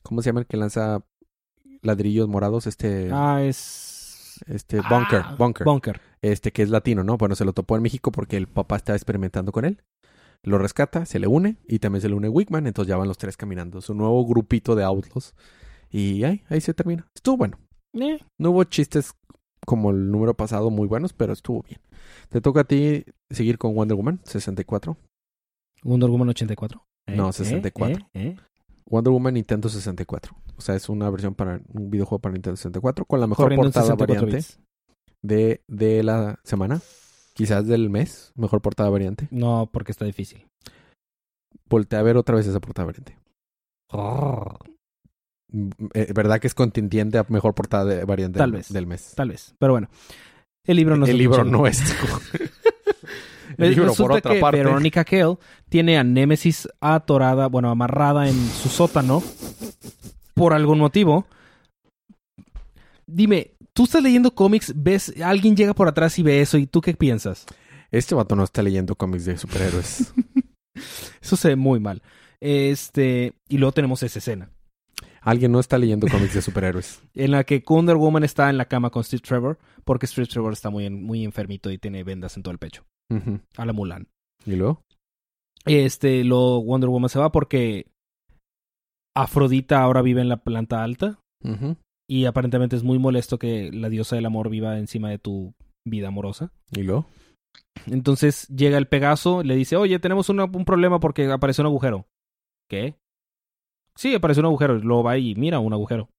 ¿Cómo 0.01 0.23
se 0.23 0.29
llama 0.29 0.39
el 0.39 0.47
que 0.47 0.57
lanza 0.57 1.03
ladrillos 1.83 2.27
morados? 2.27 2.65
Este... 2.65 3.09
Ah, 3.13 3.43
es 3.43 4.43
este 4.47 4.77
Bunker, 4.77 5.21
ah, 5.23 5.35
Bunker. 5.37 5.65
Bunker. 5.65 6.01
Este 6.21 6.51
que 6.51 6.63
es 6.63 6.69
latino, 6.69 7.03
¿no? 7.03 7.17
Bueno, 7.17 7.35
se 7.35 7.45
lo 7.45 7.53
topó 7.53 7.75
en 7.75 7.83
México 7.83 8.11
porque 8.11 8.37
el 8.37 8.47
papá 8.47 8.75
estaba 8.75 8.95
experimentando 8.95 9.51
con 9.51 9.65
él. 9.65 9.83
Lo 10.43 10.57
rescata, 10.57 11.05
se 11.05 11.19
le 11.19 11.27
une 11.27 11.57
y 11.67 11.79
también 11.79 12.01
se 12.01 12.09
le 12.09 12.15
une 12.15 12.29
Wickman, 12.29 12.67
entonces 12.67 12.89
ya 12.89 12.97
van 12.97 13.07
los 13.07 13.17
tres 13.17 13.37
caminando. 13.37 13.81
Su 13.81 13.93
nuevo 13.93 14.25
grupito 14.25 14.75
de 14.75 14.83
outlaws. 14.83 15.35
Y 15.89 16.23
ahí, 16.23 16.43
ahí 16.49 16.61
se 16.61 16.73
termina. 16.73 17.07
Estuvo 17.15 17.37
bueno. 17.37 17.57
Eh. 17.93 18.19
No 18.37 18.51
hubo 18.51 18.63
chistes 18.65 19.13
como 19.65 19.91
el 19.91 20.11
número 20.11 20.33
pasado 20.35 20.69
muy 20.69 20.87
buenos, 20.87 21.13
pero 21.13 21.33
estuvo 21.33 21.63
bien. 21.63 21.81
Te 22.29 22.41
toca 22.41 22.61
a 22.61 22.63
ti 22.63 23.05
seguir 23.29 23.57
con 23.57 23.75
Wonder 23.75 23.95
Woman 23.95 24.19
64. 24.23 24.97
Wonder 25.83 26.09
Woman 26.09 26.29
84. 26.29 26.83
no, 27.15 27.31
64. 27.31 27.97
Eh, 27.97 28.07
eh, 28.13 28.35
Wonder 28.89 29.11
Woman 29.11 29.33
Nintendo 29.33 29.69
64. 29.69 30.35
O 30.57 30.61
sea, 30.61 30.75
es 30.75 30.89
una 30.89 31.09
versión 31.09 31.35
para 31.35 31.61
un 31.73 31.89
videojuego 31.89 32.19
para 32.19 32.33
Nintendo 32.33 32.55
64 32.55 33.05
con 33.05 33.19
la 33.19 33.27
mejor 33.27 33.53
portada 33.55 33.95
variante 33.95 34.39
de, 35.21 35.61
de 35.67 36.03
la 36.03 36.39
semana. 36.43 36.81
Quizás 37.33 37.67
del 37.67 37.89
mes. 37.89 38.31
Mejor 38.35 38.61
portada 38.61 38.89
variante. 38.89 39.27
No, 39.29 39.69
porque 39.71 39.91
está 39.91 40.05
difícil. 40.05 40.47
Voltea 41.69 41.99
a 41.99 42.03
ver 42.03 42.17
otra 42.17 42.35
vez 42.35 42.47
esa 42.47 42.59
portada 42.59 42.87
variante. 42.87 43.17
Eh, 43.93 44.76
¿Verdad 46.13 46.39
que 46.39 46.47
es 46.47 46.53
contendiente 46.53 47.17
a 47.17 47.25
mejor 47.29 47.53
portada 47.53 47.85
de 47.85 48.05
variante 48.05 48.39
tal 48.39 48.51
del, 48.51 48.59
vez, 48.59 48.73
del 48.73 48.87
mes? 48.87 49.13
Tal 49.15 49.29
vez. 49.29 49.55
Pero 49.57 49.73
bueno. 49.73 49.89
El 50.63 50.77
libro 50.77 50.97
no 50.97 51.05
El 51.05 51.17
libro 51.17 51.43
no 51.45 51.65
es. 51.65 51.81
el 53.57 53.69
libro 53.69 53.93
por 53.93 54.11
otra 54.11 54.33
que 54.33 54.39
parte. 54.39 54.57
Veronica 54.57 55.05
Cale 55.05 55.37
tiene 55.69 55.97
a 55.97 56.03
Nemesis 56.03 56.67
atorada, 56.81 57.47
bueno, 57.47 57.69
amarrada 57.69 58.27
en 58.27 58.35
su 58.49 58.67
sótano 58.67 59.23
por 60.33 60.53
algún 60.53 60.79
motivo. 60.79 61.25
Dime, 63.05 63.51
tú 63.73 63.85
estás 63.85 64.03
leyendo 64.03 64.35
cómics, 64.35 64.73
ves, 64.75 65.13
alguien 65.23 65.55
llega 65.55 65.73
por 65.73 65.87
atrás 65.87 66.19
y 66.19 66.23
ve 66.23 66.41
eso, 66.41 66.57
¿y 66.57 66.67
tú 66.67 66.81
qué 66.81 66.93
piensas? 66.93 67.45
Este 67.89 68.13
vato 68.13 68.35
no 68.35 68.43
está 68.43 68.61
leyendo 68.61 68.95
cómics 68.95 69.23
de 69.23 69.37
superhéroes. 69.37 70.13
Eso 71.21 71.37
se 71.37 71.47
ve 71.47 71.55
muy 71.55 71.79
mal. 71.79 72.01
Este, 72.41 73.33
y 73.47 73.57
luego 73.57 73.71
tenemos 73.71 74.03
esa 74.03 74.19
escena 74.19 74.51
Alguien 75.21 75.51
no 75.51 75.59
está 75.59 75.77
leyendo 75.77 76.07
cómics 76.07 76.33
de 76.33 76.41
superhéroes. 76.41 77.01
en 77.13 77.31
la 77.31 77.43
que 77.43 77.63
Wonder 77.67 77.95
Woman 77.97 78.23
está 78.23 78.49
en 78.49 78.57
la 78.57 78.65
cama 78.65 78.89
con 78.89 79.03
Steve 79.03 79.21
Trevor 79.21 79.57
porque 79.83 80.07
Steve 80.07 80.27
Trevor 80.27 80.53
está 80.53 80.69
muy, 80.69 80.89
muy 80.89 81.23
enfermito 81.23 81.69
y 81.71 81.77
tiene 81.77 82.03
vendas 82.03 82.37
en 82.37 82.43
todo 82.43 82.51
el 82.51 82.59
pecho. 82.59 82.83
Ujú. 83.09 83.39
A 83.57 83.65
la 83.65 83.73
Mulan. 83.73 84.07
¿Y 84.45 84.55
luego? 84.55 84.81
Este, 85.65 86.23
lo 86.23 86.61
Wonder 86.61 86.89
Woman 86.89 87.09
se 87.09 87.19
va 87.19 87.31
porque 87.31 87.87
Afrodita 89.15 89.81
ahora 89.81 90.01
vive 90.01 90.21
en 90.21 90.29
la 90.29 90.37
planta 90.37 90.83
alta 90.83 91.19
y 92.09 92.25
aparentemente 92.25 92.75
es 92.75 92.83
muy 92.83 92.99
molesto 92.99 93.37
que 93.39 93.71
la 93.71 93.89
diosa 93.89 94.15
del 94.15 94.25
amor 94.25 94.49
viva 94.49 94.77
encima 94.77 95.09
de 95.09 95.17
tu 95.17 95.53
vida 95.85 96.09
amorosa. 96.09 96.51
¿Y 96.71 96.83
luego? 96.83 97.07
Entonces 97.87 98.47
llega 98.49 98.77
el 98.77 98.87
Pegaso, 98.87 99.43
le 99.43 99.55
dice, 99.55 99.75
oye, 99.75 99.99
tenemos 99.99 100.29
una- 100.29 100.45
un 100.45 100.65
problema 100.65 100.99
porque 100.99 101.25
apareció 101.31 101.63
un 101.63 101.67
agujero. 101.67 102.05
¿Qué? 102.69 102.95
Sí, 103.97 104.15
apareció 104.15 104.41
un 104.41 104.47
agujero. 104.47 104.75
Luego 104.77 105.03
va 105.03 105.17
y 105.17 105.35
mira 105.35 105.59
un 105.59 105.73
agujero. 105.73 106.09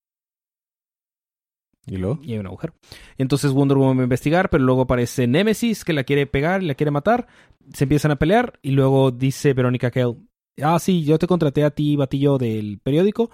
¿Y 1.87 1.97
luego? 1.97 2.19
Y 2.23 2.33
hay 2.33 2.39
un 2.39 2.47
agujero. 2.47 2.75
Entonces 3.17 3.53
Wonder 3.53 3.79
Woman 3.79 3.99
va 3.99 4.03
a 4.03 4.05
investigar, 4.05 4.51
pero 4.51 4.63
luego 4.63 4.83
aparece 4.83 5.27
Nemesis 5.27 5.85
que 5.85 5.93
la 5.93 6.05
quiere 6.05 6.27
pegar, 6.27 6.63
la 6.63 6.75
quiere 6.75 6.91
matar. 6.91 7.27
Se 7.73 7.85
empiezan 7.85 8.11
a 8.11 8.17
pelear 8.17 8.59
y 8.63 8.73
luego 8.73 9.11
dice 9.11 9.55
Verónica 9.55 9.91
Kell, 9.91 10.17
ah, 10.63 10.79
sí, 10.79 11.05
yo 11.05 11.19
te 11.19 11.27
contraté 11.27 11.65
a 11.65 11.71
ti, 11.71 11.97
batillo 11.97 12.37
del 12.37 12.79
periódico, 12.79 13.31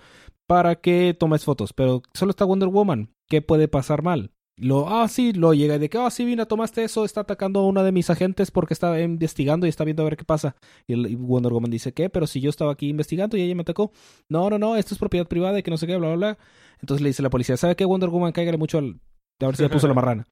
para 0.46 0.76
que 0.76 1.16
tomes 1.18 1.44
fotos, 1.44 1.72
pero 1.72 2.02
solo 2.12 2.30
está 2.30 2.44
Wonder 2.44 2.68
Woman. 2.68 3.11
¿Qué 3.28 3.42
puede 3.42 3.68
pasar 3.68 4.02
mal? 4.02 4.30
Lo, 4.57 4.88
ah, 4.88 5.09
sí, 5.09 5.33
lo 5.33 5.53
llega 5.53 5.79
de 5.79 5.88
que, 5.88 5.99
ah, 5.99 6.11
sí, 6.11 6.25
Vina, 6.25 6.47
tomaste 6.47 6.85
eso, 6.85 7.05
está 7.05 7.23
atacando 7.23 7.61
a 7.61 7.67
una 7.67 7.83
de 7.83 7.90
mis 7.90 8.09
agentes 8.09 8.53
porque 8.53 8.73
está 8.73 9.01
investigando 9.01 9.67
y 9.67 9.69
está 9.69 9.83
viendo 9.85 10.03
a 10.03 10.05
ver 10.05 10.17
qué 10.17 10.25
pasa. 10.25 10.55
Y, 10.87 10.93
el, 10.93 11.07
y 11.07 11.17
Wonder 11.17 11.53
Woman 11.53 11.71
dice, 11.71 11.93
¿qué? 11.93 12.09
Pero 12.09 12.27
si 12.29 12.40
yo 12.40 12.51
estaba 12.51 12.73
aquí 12.73 12.88
investigando 12.88 13.37
y 13.37 13.43
ella 13.43 13.55
me 13.57 13.62
atacó. 13.62 13.90
No, 14.29 14.49
no, 14.51 14.59
no, 14.59 14.77
esto 14.77 14.95
es 14.95 14.99
propiedad 14.99 15.27
privada 15.27 15.59
y 15.59 15.62
que 15.64 15.71
no 15.73 15.77
sé 15.77 15.87
qué, 15.88 15.97
bla, 15.97 16.09
bla, 16.09 16.17
bla. 16.17 16.38
Entonces 16.81 17.03
le 17.03 17.09
dice 17.09 17.23
la 17.23 17.31
policía, 17.31 17.57
¿sabe 17.57 17.75
qué, 17.75 17.85
Wonder 17.85 18.11
Woman? 18.11 18.33
Cáigale 18.33 18.59
mucho 18.59 18.79
al... 18.79 19.01
A 19.40 19.47
ver 19.47 19.57
si 19.57 19.62
ya 19.62 19.69
puso 19.69 19.88
la 19.88 19.95
marrana. 19.95 20.27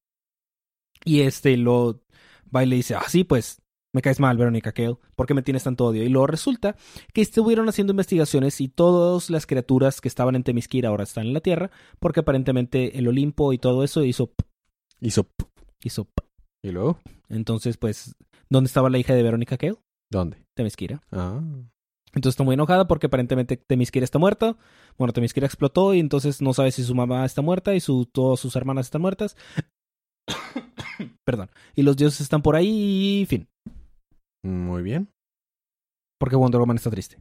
Y 1.05 1.23
este 1.23 1.57
lo 1.57 2.01
va 2.55 2.63
y 2.63 2.67
le 2.67 2.77
dice, 2.77 2.95
ah, 2.95 3.09
sí, 3.09 3.25
pues 3.25 3.62
me 3.93 4.03
caes 4.03 4.21
mal, 4.21 4.37
Verónica 4.37 4.73
Cale, 4.73 4.97
¿por 5.15 5.27
qué 5.27 5.35
me 5.35 5.43
tienes 5.43 5.65
tanto 5.65 5.87
odio? 5.87 6.03
Y 6.03 6.09
luego 6.09 6.27
resulta 6.27 6.77
que 7.13 7.21
estuvieron 7.21 7.69
haciendo 7.69 7.93
investigaciones 7.93 8.61
y 8.61 8.69
todas 8.69 9.31
las 9.31 9.47
criaturas 9.47 10.01
que 10.01 10.09
estaban 10.09 10.35
en 10.35 10.45
Temisquira 10.45 10.89
ahora 10.89 11.05
están 11.05 11.27
en 11.27 11.35
la 11.35 11.41
Tierra, 11.41 11.71
porque 12.01 12.21
aparentemente 12.21 12.99
el 12.99 13.09
Olimpo 13.09 13.53
y 13.53 13.59
todo 13.59 13.85
eso 13.85 14.05
hizo... 14.05 14.33
Hizo... 15.01 15.29
hizo 15.83 16.09
¿Y 16.65 16.71
luego? 16.71 17.01
Entonces, 17.29 17.77
pues, 17.77 18.15
¿dónde 18.49 18.69
estaba 18.69 18.89
la 18.89 18.99
hija 18.99 19.15
de 19.15 19.23
Verónica 19.23 19.57
Cale? 19.57 19.77
¿Dónde? 20.11 20.39
Temisquira. 20.55 21.03
Ah. 21.11 21.41
Entonces 22.15 22.35
está 22.35 22.45
muy 22.45 22.55
enojada 22.55 22.87
porque 22.87 23.07
aparentemente 23.07 23.57
Temisquira 23.57 24.05
está 24.05 24.19
muerta. 24.19 24.57
Bueno, 24.99 25.13
Temisquira 25.13 25.47
explotó 25.47 25.95
y 25.95 26.01
entonces 26.01 26.43
no 26.43 26.53
sabe 26.53 26.71
si 26.71 26.85
su 26.85 26.95
mamá 26.95 27.25
está 27.25 27.43
muerta 27.43 27.75
y 27.75 27.81
su, 27.81 28.07
todas 28.07 28.39
sus 28.39 28.55
hermanas 28.55 28.87
están 28.87 29.01
muertas. 29.03 29.37
Perdón. 31.25 31.51
Y 31.75 31.83
los 31.83 31.97
dioses 31.97 32.21
están 32.21 32.43
por 32.43 32.55
ahí 32.55 33.23
y 33.23 33.27
fin. 33.27 33.49
Muy 34.45 34.83
bien. 34.83 35.09
Porque 36.19 36.37
Wonder 36.37 36.61
Woman 36.61 36.77
está 36.77 36.91
triste. 36.91 37.19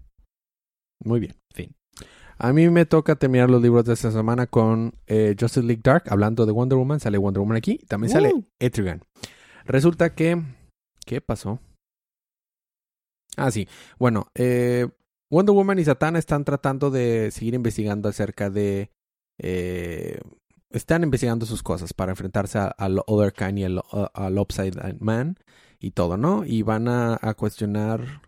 Muy 1.04 1.20
bien. 1.20 1.36
Fin. 1.54 1.76
A 2.38 2.54
mí 2.54 2.70
me 2.70 2.86
toca 2.86 3.16
terminar 3.16 3.50
los 3.50 3.62
libros 3.62 3.86
de 3.86 3.94
esta 3.94 4.12
semana 4.12 4.48
con 4.48 4.94
eh, 5.08 5.36
Justice 5.40 5.66
League 5.66 5.82
Dark. 5.84 6.06
Hablando 6.10 6.46
de 6.46 6.52
Wonder 6.52 6.78
Woman, 6.78 7.00
sale 7.00 7.18
Wonder 7.18 7.40
Woman 7.42 7.58
aquí. 7.58 7.78
También 7.88 8.12
sale 8.12 8.34
Uh. 8.34 8.44
Etrigan. 8.60 9.02
Resulta 9.66 10.16
que... 10.16 10.42
¿Qué 11.06 11.22
pasó? 11.22 11.60
Ah, 13.38 13.52
sí. 13.52 13.68
Bueno, 14.00 14.28
eh, 14.36 14.88
Wonder 15.32 15.56
Woman 15.56 15.80
y 15.80 15.86
Satana 15.86 16.20
están 16.20 16.44
tratando 16.44 16.90
de 16.92 17.32
seguir 17.32 17.54
investigando 17.54 18.10
acerca 18.10 18.50
de... 18.50 18.92
eh, 19.40 20.20
están 20.72 21.04
investigando 21.04 21.46
sus 21.46 21.64
cosas 21.64 21.94
para 21.94 22.12
enfrentarse 22.12 22.58
a- 22.60 22.68
al 22.68 23.02
Other 23.08 23.34
Kind 23.34 23.60
y 23.60 23.64
al, 23.66 23.82
al 24.14 24.38
Upside 24.40 24.96
Man 25.00 25.36
y 25.82 25.92
todo, 25.92 26.16
¿no? 26.16 26.46
Y 26.46 26.62
van 26.62 26.88
a, 26.88 27.18
a 27.22 27.34
cuestionar 27.34 28.22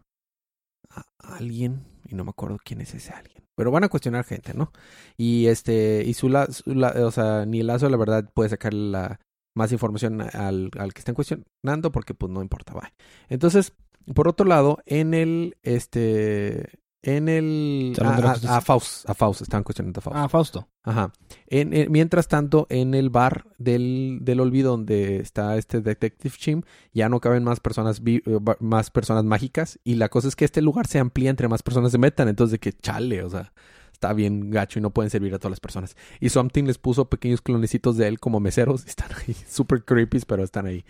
a 0.89 1.05
alguien 1.37 1.85
y 2.09 2.15
no 2.15 2.23
me 2.23 2.31
acuerdo 2.31 2.57
quién 2.63 2.81
es 2.81 2.93
ese 2.93 3.13
alguien. 3.13 3.43
Pero 3.55 3.71
van 3.71 3.83
a 3.83 3.89
cuestionar 3.89 4.25
gente, 4.25 4.53
¿no? 4.53 4.71
Y 5.15 5.45
este, 5.45 6.03
y 6.05 6.15
su, 6.15 6.27
la, 6.27 6.47
o 6.47 7.11
sea, 7.11 7.45
ni 7.45 7.61
Lazo 7.61 7.87
la 7.89 7.97
verdad 7.97 8.29
puede 8.33 8.49
sacar 8.49 8.73
la 8.73 9.19
más 9.55 9.71
información 9.71 10.21
al, 10.21 10.71
al 10.77 10.93
que 10.93 10.99
estén 10.99 11.13
cuestionando 11.13 11.91
porque 11.91 12.15
pues 12.15 12.31
no 12.31 12.41
importa, 12.41 12.73
va. 12.73 12.91
Entonces, 13.29 13.73
por 14.15 14.27
otro 14.27 14.47
lado, 14.47 14.79
en 14.87 15.13
el, 15.13 15.57
este, 15.61 16.79
en 17.03 17.29
el, 17.29 17.93
a, 18.01 18.31
a, 18.53 18.57
a 18.57 18.61
Faust, 18.61 19.09
a 19.09 19.13
Faust, 19.13 19.41
estaban 19.41 19.63
cuestionando 19.63 19.99
a 19.99 20.01
Faust. 20.01 20.17
Ah, 20.17 20.29
Fausto. 20.29 20.67
Ajá. 20.83 21.11
En, 21.47 21.73
en- 21.73 21.91
mientras 21.91 22.27
tanto, 22.27 22.65
en 22.69 22.93
el 22.93 23.09
bar 23.09 23.45
del, 23.57 24.19
del 24.21 24.39
olvido 24.39 24.71
donde 24.71 25.17
está 25.17 25.57
este 25.57 25.81
Detective 25.81 26.33
Chim, 26.37 26.61
ya 26.93 27.09
no 27.09 27.19
caben 27.19 27.43
más 27.43 27.59
personas 27.59 28.01
vi- 28.03 28.23
eh, 28.25 28.39
más 28.59 28.89
personas 28.89 29.23
mágicas. 29.25 29.79
Y 29.83 29.95
la 29.95 30.09
cosa 30.09 30.27
es 30.29 30.35
que 30.35 30.45
este 30.45 30.61
lugar 30.61 30.87
se 30.87 30.99
amplía 30.99 31.29
entre 31.29 31.47
más 31.49 31.61
personas 31.61 31.91
se 31.91 31.97
metan. 31.97 32.27
Entonces, 32.29 32.53
de 32.53 32.59
que 32.59 32.73
chale, 32.73 33.21
o 33.23 33.29
sea, 33.29 33.53
está 33.91 34.13
bien 34.13 34.49
gacho 34.49 34.79
y 34.79 34.81
no 34.81 34.89
pueden 34.91 35.09
servir 35.09 35.33
a 35.33 35.39
todas 35.39 35.51
las 35.51 35.59
personas. 35.59 35.95
Y 36.21 36.29
Something 36.29 36.63
les 36.63 36.77
puso 36.77 37.09
pequeños 37.09 37.41
clonecitos 37.41 37.97
de 37.97 38.07
él 38.07 38.19
como 38.19 38.39
meseros. 38.39 38.85
Están 38.87 39.09
ahí, 39.27 39.35
super 39.49 39.83
creepy, 39.83 40.19
pero 40.25 40.43
están 40.43 40.65
ahí. 40.67 40.85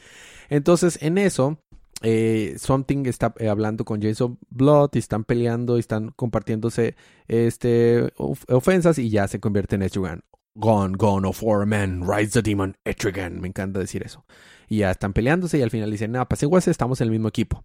Entonces, 0.49 0.97
en 1.01 1.17
eso, 1.17 1.57
eh, 2.01 2.55
Something 2.57 3.05
está 3.05 3.33
eh, 3.37 3.47
hablando 3.49 3.85
con 3.85 4.01
Jason 4.01 4.37
Blood 4.49 4.91
y 4.93 4.99
están 4.99 5.23
peleando 5.23 5.77
y 5.77 5.79
están 5.81 6.11
compartiéndose 6.15 6.95
este 7.27 8.11
of- 8.17 8.43
ofensas 8.49 8.99
y 8.99 9.09
ya 9.09 9.27
se 9.27 9.39
convierte 9.39 9.75
en 9.75 9.83
Etrigan. 9.83 10.21
Gone, 10.55 10.95
gone 10.97 11.27
of 11.27 11.41
war 11.41 11.65
men, 11.65 12.03
rise 12.07 12.31
the 12.31 12.41
demon 12.47 12.75
Etrigan. 12.85 13.39
Me 13.41 13.47
encanta 13.47 13.79
decir 13.79 14.03
eso. 14.03 14.25
Y 14.69 14.79
ya 14.79 14.91
están 14.91 15.13
peleándose 15.13 15.57
y 15.57 15.61
al 15.61 15.71
final 15.71 15.89
dicen, 15.91 16.11
no, 16.11 16.21
apaciguase, 16.21 16.69
estamos 16.71 17.01
en 17.01 17.05
el 17.05 17.11
mismo 17.11 17.27
equipo. 17.27 17.63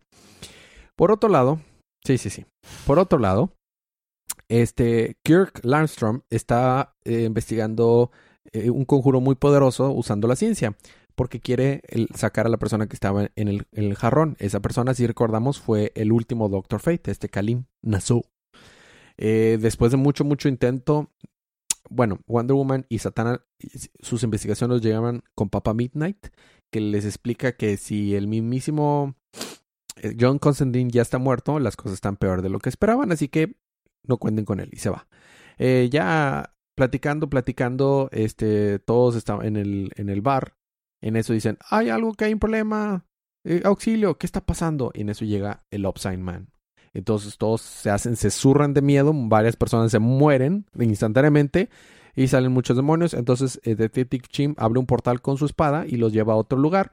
Por 0.97 1.11
otro 1.13 1.29
lado, 1.29 1.61
sí, 2.05 2.19
sí, 2.19 2.31
sí. 2.31 2.47
Por 2.87 2.99
otro 2.99 3.19
lado, 3.19 3.53
este 4.49 5.17
Kirk 5.25 5.61
Landstrom 5.65 6.23
está 6.31 6.95
eh, 7.05 7.25
investigando 7.25 8.11
un 8.55 8.87
conjuro 8.87 9.21
muy 9.21 9.35
poderoso 9.35 9.91
usando 9.93 10.27
la 10.27 10.35
ciencia 10.35 10.75
porque 11.19 11.41
quiere 11.41 11.83
sacar 12.15 12.47
a 12.47 12.49
la 12.49 12.59
persona 12.59 12.87
que 12.87 12.95
estaba 12.95 13.29
en 13.35 13.49
el, 13.49 13.67
en 13.73 13.87
el 13.87 13.97
jarrón. 13.97 14.37
Esa 14.39 14.61
persona, 14.61 14.95
si 14.95 15.05
recordamos, 15.05 15.59
fue 15.59 15.91
el 15.97 16.13
último 16.13 16.49
Doctor 16.49 16.79
Fate, 16.79 17.11
este 17.11 17.29
Kalim 17.29 17.65
Nassau. 17.83 18.23
Eh, 19.17 19.59
después 19.61 19.91
de 19.91 19.97
mucho, 19.97 20.23
mucho 20.23 20.49
intento, 20.49 21.11
bueno, 21.91 22.21
Wonder 22.29 22.55
Woman 22.55 22.87
y 22.89 23.01
Satana, 23.01 23.43
sus 24.01 24.23
investigaciones 24.23 24.77
los 24.77 24.83
llegaban 24.83 25.25
con 25.35 25.51
Papa 25.51 25.75
Midnight, 25.75 26.29
que 26.71 26.81
les 26.81 27.05
explica 27.05 27.57
que 27.57 27.79
si 27.79 28.15
el 28.15 28.29
mismísimo 28.29 29.17
eh, 29.97 30.15
John 30.21 30.39
Constantine 30.39 30.89
ya 30.89 31.03
está 31.03 31.19
muerto, 31.19 31.59
las 31.59 31.75
cosas 31.75 31.95
están 31.95 32.17
peor 32.17 32.43
de 32.43 32.49
lo 32.49 32.61
que 32.61 32.69
esperaban, 32.69 33.11
así 33.11 33.27
que 33.27 33.57
no 34.05 34.19
cuenten 34.19 34.45
con 34.45 34.61
él 34.61 34.71
y 34.73 34.77
se 34.77 34.91
va. 34.91 35.09
Eh, 35.59 35.89
ya 35.91 36.55
platicando, 36.77 37.29
platicando, 37.29 38.09
este, 38.13 38.79
todos 38.79 39.17
estaban 39.17 39.47
en 39.47 39.57
el, 39.57 39.91
en 39.97 40.11
el 40.11 40.23
bar. 40.23 40.58
En 41.01 41.17
eso 41.17 41.33
dicen, 41.33 41.59
hay 41.71 41.91
algo 41.91 42.15
que 42.15 42.25
hay 42.25 42.33
un 42.33 42.41
problema, 42.41 43.05
eh, 43.45 43.63
auxilio, 43.65 44.19
¿qué 44.19 44.27
está 44.27 44.41
pasando? 44.41 44.91
Y 44.95 45.03
en 45.03 45.11
eso 45.11 45.25
llega 45.25 45.63
el 45.71 45.87
Upside 45.87 46.19
Man. 46.19 46.51
Entonces 46.93 47.39
todos 47.39 47.61
se 47.61 47.91
hacen, 47.91 48.17
se 48.17 48.31
zurran 48.31 48.75
de 48.75 48.83
miedo, 48.83 49.13
varias 49.15 49.57
personas 49.57 49.93
se 49.93 49.99
mueren 49.99 50.67
instantáneamente 50.79 51.69
y 52.17 52.29
salen 52.29 52.53
muchos 52.53 52.77
demonios. 52.77 53.15
Entonces 53.15 53.61
eh, 53.63 53.75
Detective 53.75 54.25
Chim 54.29 54.55
abre 54.57 54.81
un 54.81 54.87
portal 54.87 55.21
con 55.21 55.37
su 55.37 55.47
espada 55.47 55.87
y 55.87 55.97
los 55.97 56.13
lleva 56.13 56.33
a 56.33 56.37
otro 56.37 56.59
lugar. 56.59 56.93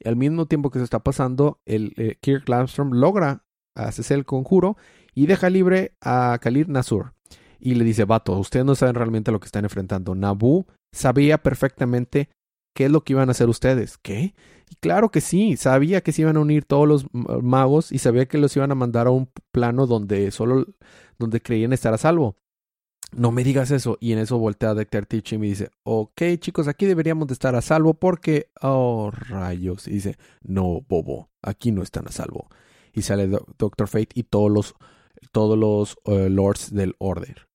Y 0.00 0.08
al 0.08 0.16
mismo 0.16 0.46
tiempo 0.46 0.70
que 0.70 0.78
se 0.78 0.84
está 0.84 1.00
pasando, 1.00 1.60
el 1.66 1.92
eh, 1.96 2.16
Kirk 2.20 2.48
Landstrom 2.48 2.92
logra 2.92 3.44
hacer 3.74 4.18
el 4.18 4.24
conjuro 4.24 4.76
y 5.14 5.26
deja 5.26 5.50
libre 5.50 5.92
a 6.00 6.38
Khalid 6.40 6.68
Nasur. 6.68 7.12
Y 7.60 7.74
le 7.74 7.84
dice, 7.84 8.04
vato, 8.04 8.38
ustedes 8.38 8.64
no 8.64 8.74
saben 8.74 8.94
realmente 8.94 9.32
lo 9.32 9.40
que 9.40 9.46
están 9.46 9.64
enfrentando. 9.64 10.14
Nabu 10.14 10.66
sabía 10.92 11.38
perfectamente 11.38 12.28
qué 12.78 12.84
es 12.84 12.92
lo 12.92 13.02
que 13.02 13.14
iban 13.14 13.28
a 13.28 13.32
hacer 13.32 13.48
ustedes. 13.48 13.98
¿Qué? 13.98 14.34
Y 14.70 14.76
claro 14.76 15.10
que 15.10 15.20
sí, 15.20 15.56
sabía 15.56 16.00
que 16.02 16.12
se 16.12 16.22
iban 16.22 16.36
a 16.36 16.40
unir 16.40 16.64
todos 16.64 16.86
los 16.86 17.06
m- 17.12 17.26
magos 17.42 17.90
y 17.90 17.98
sabía 17.98 18.26
que 18.28 18.38
los 18.38 18.54
iban 18.56 18.70
a 18.70 18.76
mandar 18.76 19.08
a 19.08 19.10
un 19.10 19.28
plano 19.50 19.86
donde 19.88 20.30
solo 20.30 20.64
donde 21.18 21.40
creían 21.42 21.72
estar 21.72 21.92
a 21.92 21.98
salvo. 21.98 22.36
no 23.12 23.32
me 23.32 23.42
digas 23.44 23.70
eso. 23.72 23.96
Y 24.00 24.12
en 24.12 24.20
eso 24.20 24.38
voltea 24.38 24.74
Detective 24.74 25.22
Jim 25.26 25.42
y 25.44 25.48
dice, 25.48 25.70
ok 25.84 26.22
chicos, 26.38 26.68
aquí 26.68 26.86
deberíamos 26.86 27.26
de 27.26 27.32
estar 27.34 27.56
a 27.56 27.62
salvo 27.62 27.94
porque, 27.94 28.50
oh 28.62 29.10
rayos. 29.12 29.88
Y 29.88 29.92
dice, 29.94 30.16
no, 30.42 30.82
bobo, 30.88 31.30
aquí 31.42 31.72
no 31.72 31.82
están 31.82 32.06
a 32.08 32.12
salvo. 32.12 32.48
Y 32.92 33.02
sale 33.02 33.26
Do- 33.26 33.46
Doctor 33.58 33.88
Fate 33.88 34.10
y 34.14 34.22
todos 34.24 34.50
los, 34.52 34.74
todos 35.32 35.58
los 35.58 35.96
eh, 36.06 36.28
lords 36.30 36.72
del 36.72 36.94
order. 36.98 37.48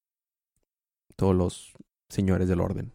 Todos 1.16 1.36
los 1.36 1.74
señores 2.10 2.48
del 2.50 2.60
orden. 2.60 2.92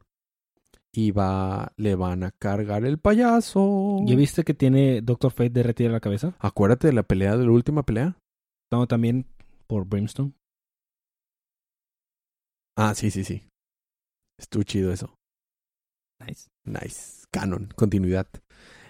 Y 0.99 1.13
va, 1.13 1.73
le 1.77 1.95
van 1.95 2.25
a 2.25 2.33
cargar 2.33 2.85
el 2.85 2.99
payaso. 2.99 3.99
¿Ya 4.05 4.17
viste 4.17 4.43
que 4.43 4.53
tiene 4.53 5.01
Doctor 5.01 5.31
Fate 5.31 5.51
derretida 5.51 5.91
la 5.91 6.01
cabeza? 6.01 6.35
Acuérdate 6.41 6.89
de 6.89 6.93
la 6.93 7.05
pelea, 7.05 7.37
de 7.37 7.45
la 7.45 7.53
última 7.53 7.85
pelea. 7.85 8.17
No, 8.73 8.89
también 8.89 9.25
por 9.69 9.87
Brimstone. 9.87 10.33
Ah, 12.77 12.95
sí, 12.97 13.13
sí, 13.13 13.23
sí. 13.23 13.43
Estuvo 14.41 14.65
chido 14.65 14.93
eso. 14.93 15.15
Nice. 16.27 16.49
Nice. 16.65 17.25
Canon, 17.31 17.69
continuidad. 17.77 18.27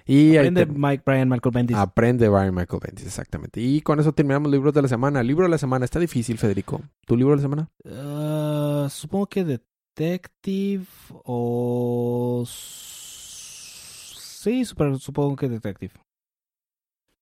Y 0.07 0.39
Aprende 0.39 0.65
te- 0.65 0.73
Mike 0.73 1.03
Bryan, 1.05 1.29
Michael 1.29 1.53
Bendis. 1.55 1.77
Aprende 1.77 2.29
Brian 2.31 2.55
Michael 2.55 2.81
Bendis, 2.83 3.05
exactamente. 3.05 3.61
Y 3.61 3.83
con 3.83 4.01
eso 4.01 4.13
terminamos 4.13 4.51
libros 4.51 4.73
de 4.73 4.81
la 4.81 4.89
semana. 4.89 5.23
Libro 5.23 5.45
de 5.45 5.51
la 5.51 5.59
semana 5.59 5.85
está 5.85 5.99
difícil, 6.01 6.39
Federico. 6.39 6.81
¿Tu 7.07 7.17
libro 7.19 7.33
de 7.33 7.37
la 7.37 7.43
semana? 7.43 7.71
Ah, 7.85 8.87
supongo 8.91 9.27
que 9.27 9.61
Detective 9.99 10.87
o... 11.25 12.45
Sí, 12.47 14.65
supongo 14.65 15.37
que 15.37 15.49
Detective. 15.49 15.93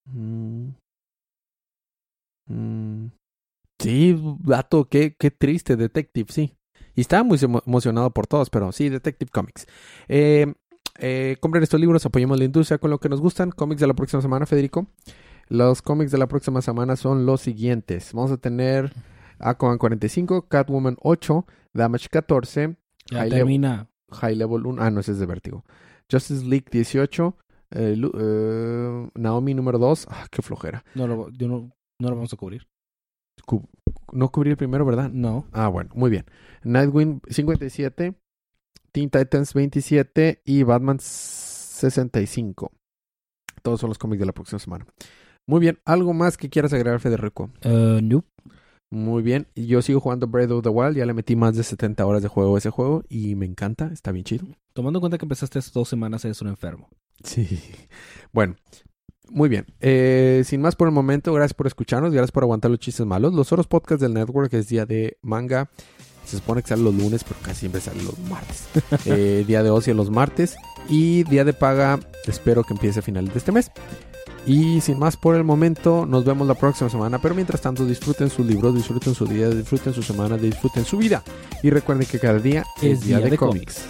Mm. 0.04 0.70
Mm. 2.48 3.06
Sí, 3.78 4.18
dato, 4.40 4.88
qué, 4.88 5.14
qué 5.18 5.30
triste, 5.30 5.76
Detective, 5.76 6.26
sí. 6.30 6.56
Y 6.94 7.00
estaba 7.00 7.24
muy 7.24 7.38
emo- 7.38 7.62
emocionado 7.66 8.10
por 8.10 8.26
todos, 8.26 8.50
pero 8.50 8.72
sí, 8.72 8.88
Detective 8.88 9.30
Comics. 9.30 9.66
Eh, 10.08 10.54
eh, 10.98 11.36
compren 11.40 11.62
estos 11.62 11.80
libros, 11.80 12.04
apoyemos 12.06 12.38
la 12.38 12.44
industria 12.44 12.78
con 12.78 12.90
lo 12.90 12.98
que 12.98 13.08
nos 13.08 13.20
gustan. 13.20 13.50
Cómics 13.50 13.80
de 13.80 13.86
la 13.86 13.94
próxima 13.94 14.22
semana, 14.22 14.46
Federico. 14.46 14.86
Los 15.48 15.82
cómics 15.82 16.10
de 16.10 16.18
la 16.18 16.26
próxima 16.26 16.62
semana 16.62 16.96
son 16.96 17.26
los 17.26 17.40
siguientes. 17.40 18.12
Vamos 18.12 18.32
a 18.32 18.38
tener 18.38 18.92
Aquaman 19.38 19.78
45, 19.78 20.48
Catwoman 20.48 20.96
8, 21.02 21.46
Damage 21.76 22.08
14, 22.10 22.76
Ya. 23.10 23.20
High 24.10 24.34
Level 24.36 24.66
1. 24.66 24.82
Ah, 24.82 24.90
no, 24.90 25.00
ese 25.00 25.12
es 25.12 25.18
de 25.18 25.26
Vértigo. 25.26 25.64
Justice 26.10 26.44
League 26.44 26.66
18, 26.70 27.36
eh, 27.72 27.96
eh, 28.00 29.10
Naomi 29.14 29.54
número 29.54 29.78
2. 29.78 30.06
Ah, 30.10 30.26
qué 30.30 30.42
flojera. 30.42 30.84
No 30.94 31.06
lo, 31.06 31.28
yo 31.30 31.48
no, 31.48 31.70
no 32.00 32.08
lo 32.10 32.14
vamos 32.16 32.32
a 32.32 32.36
cubrir. 32.36 32.66
Cu- 33.44 33.68
no 34.12 34.30
cubrí 34.30 34.50
el 34.50 34.56
primero, 34.56 34.84
¿verdad? 34.84 35.10
No. 35.10 35.46
Ah, 35.52 35.68
bueno, 35.68 35.90
muy 35.94 36.10
bien. 36.10 36.24
Nightwing 36.62 37.20
57, 37.28 38.14
Teen 38.92 39.10
Titans 39.10 39.52
27 39.52 40.42
y 40.44 40.62
Batman 40.62 40.98
65. 41.00 42.72
Todos 43.62 43.80
son 43.80 43.90
los 43.90 43.98
cómics 43.98 44.20
de 44.20 44.26
la 44.26 44.32
próxima 44.32 44.58
semana. 44.58 44.86
Muy 45.46 45.60
bien, 45.60 45.78
¿algo 45.84 46.12
más 46.12 46.36
que 46.36 46.48
quieras 46.48 46.72
agregar, 46.72 46.98
Federico? 47.00 47.50
Uh, 47.64 48.00
nope. 48.02 48.28
Muy 48.90 49.22
bien, 49.22 49.48
yo 49.56 49.82
sigo 49.82 50.00
jugando 50.00 50.28
Breath 50.28 50.50
of 50.52 50.62
the 50.62 50.68
Wild, 50.68 50.96
ya 50.96 51.06
le 51.06 51.12
metí 51.12 51.34
más 51.34 51.56
de 51.56 51.64
70 51.64 52.06
horas 52.06 52.22
de 52.22 52.28
juego 52.28 52.54
a 52.54 52.58
ese 52.58 52.70
juego 52.70 53.02
y 53.08 53.34
me 53.34 53.44
encanta, 53.44 53.90
está 53.92 54.12
bien 54.12 54.24
chido. 54.24 54.46
Tomando 54.74 54.98
en 54.98 55.00
cuenta 55.00 55.18
que 55.18 55.24
empezaste 55.24 55.58
hace 55.58 55.72
dos 55.74 55.88
semanas, 55.88 56.24
eres 56.24 56.40
un 56.40 56.48
enfermo. 56.48 56.88
Sí. 57.22 57.60
Bueno, 58.32 58.56
muy 59.30 59.48
bien. 59.48 59.64
Eh, 59.80 60.42
sin 60.44 60.60
más 60.60 60.76
por 60.76 60.88
el 60.88 60.92
momento, 60.92 61.32
gracias 61.32 61.54
por 61.54 61.66
escucharnos, 61.66 62.12
gracias 62.12 62.32
por 62.32 62.42
aguantar 62.42 62.70
los 62.70 62.80
chistes 62.80 63.06
malos. 63.06 63.32
Los 63.32 63.50
otros 63.50 63.66
podcasts 63.66 64.02
del 64.02 64.12
network 64.12 64.52
es 64.52 64.68
día 64.68 64.84
de 64.84 65.16
manga. 65.22 65.70
Se 66.26 66.36
supone 66.36 66.60
que 66.60 66.68
sale 66.68 66.82
los 66.82 66.94
lunes, 66.94 67.24
pero 67.24 67.40
casi 67.40 67.60
siempre 67.60 67.80
sale 67.80 68.02
los 68.02 68.18
martes. 68.18 68.68
Eh, 69.06 69.44
día 69.46 69.62
de 69.62 69.70
ocio 69.70 69.94
los 69.94 70.10
martes. 70.10 70.56
Y 70.88 71.24
día 71.24 71.44
de 71.44 71.54
paga, 71.54 71.98
espero 72.26 72.62
que 72.62 72.74
empiece 72.74 72.98
a 72.98 73.02
finales 73.02 73.32
de 73.32 73.38
este 73.38 73.52
mes. 73.52 73.70
Y 74.46 74.80
sin 74.80 74.98
más 74.98 75.16
por 75.16 75.34
el 75.34 75.42
momento, 75.42 76.06
nos 76.06 76.24
vemos 76.24 76.46
la 76.46 76.54
próxima 76.54 76.88
semana. 76.88 77.20
Pero 77.20 77.34
mientras 77.34 77.60
tanto, 77.60 77.84
disfruten 77.84 78.30
sus 78.30 78.46
libros, 78.46 78.74
disfruten 78.74 79.14
su 79.14 79.26
día, 79.26 79.48
disfruten 79.50 79.92
su 79.92 80.02
semana, 80.02 80.36
disfruten 80.36 80.84
su 80.84 80.96
vida. 80.98 81.22
Y 81.62 81.70
recuerden 81.70 82.06
que 82.06 82.20
cada 82.20 82.38
día 82.38 82.64
es, 82.80 83.00
día, 83.00 83.18
de, 83.18 83.36
cómics. 83.36 83.84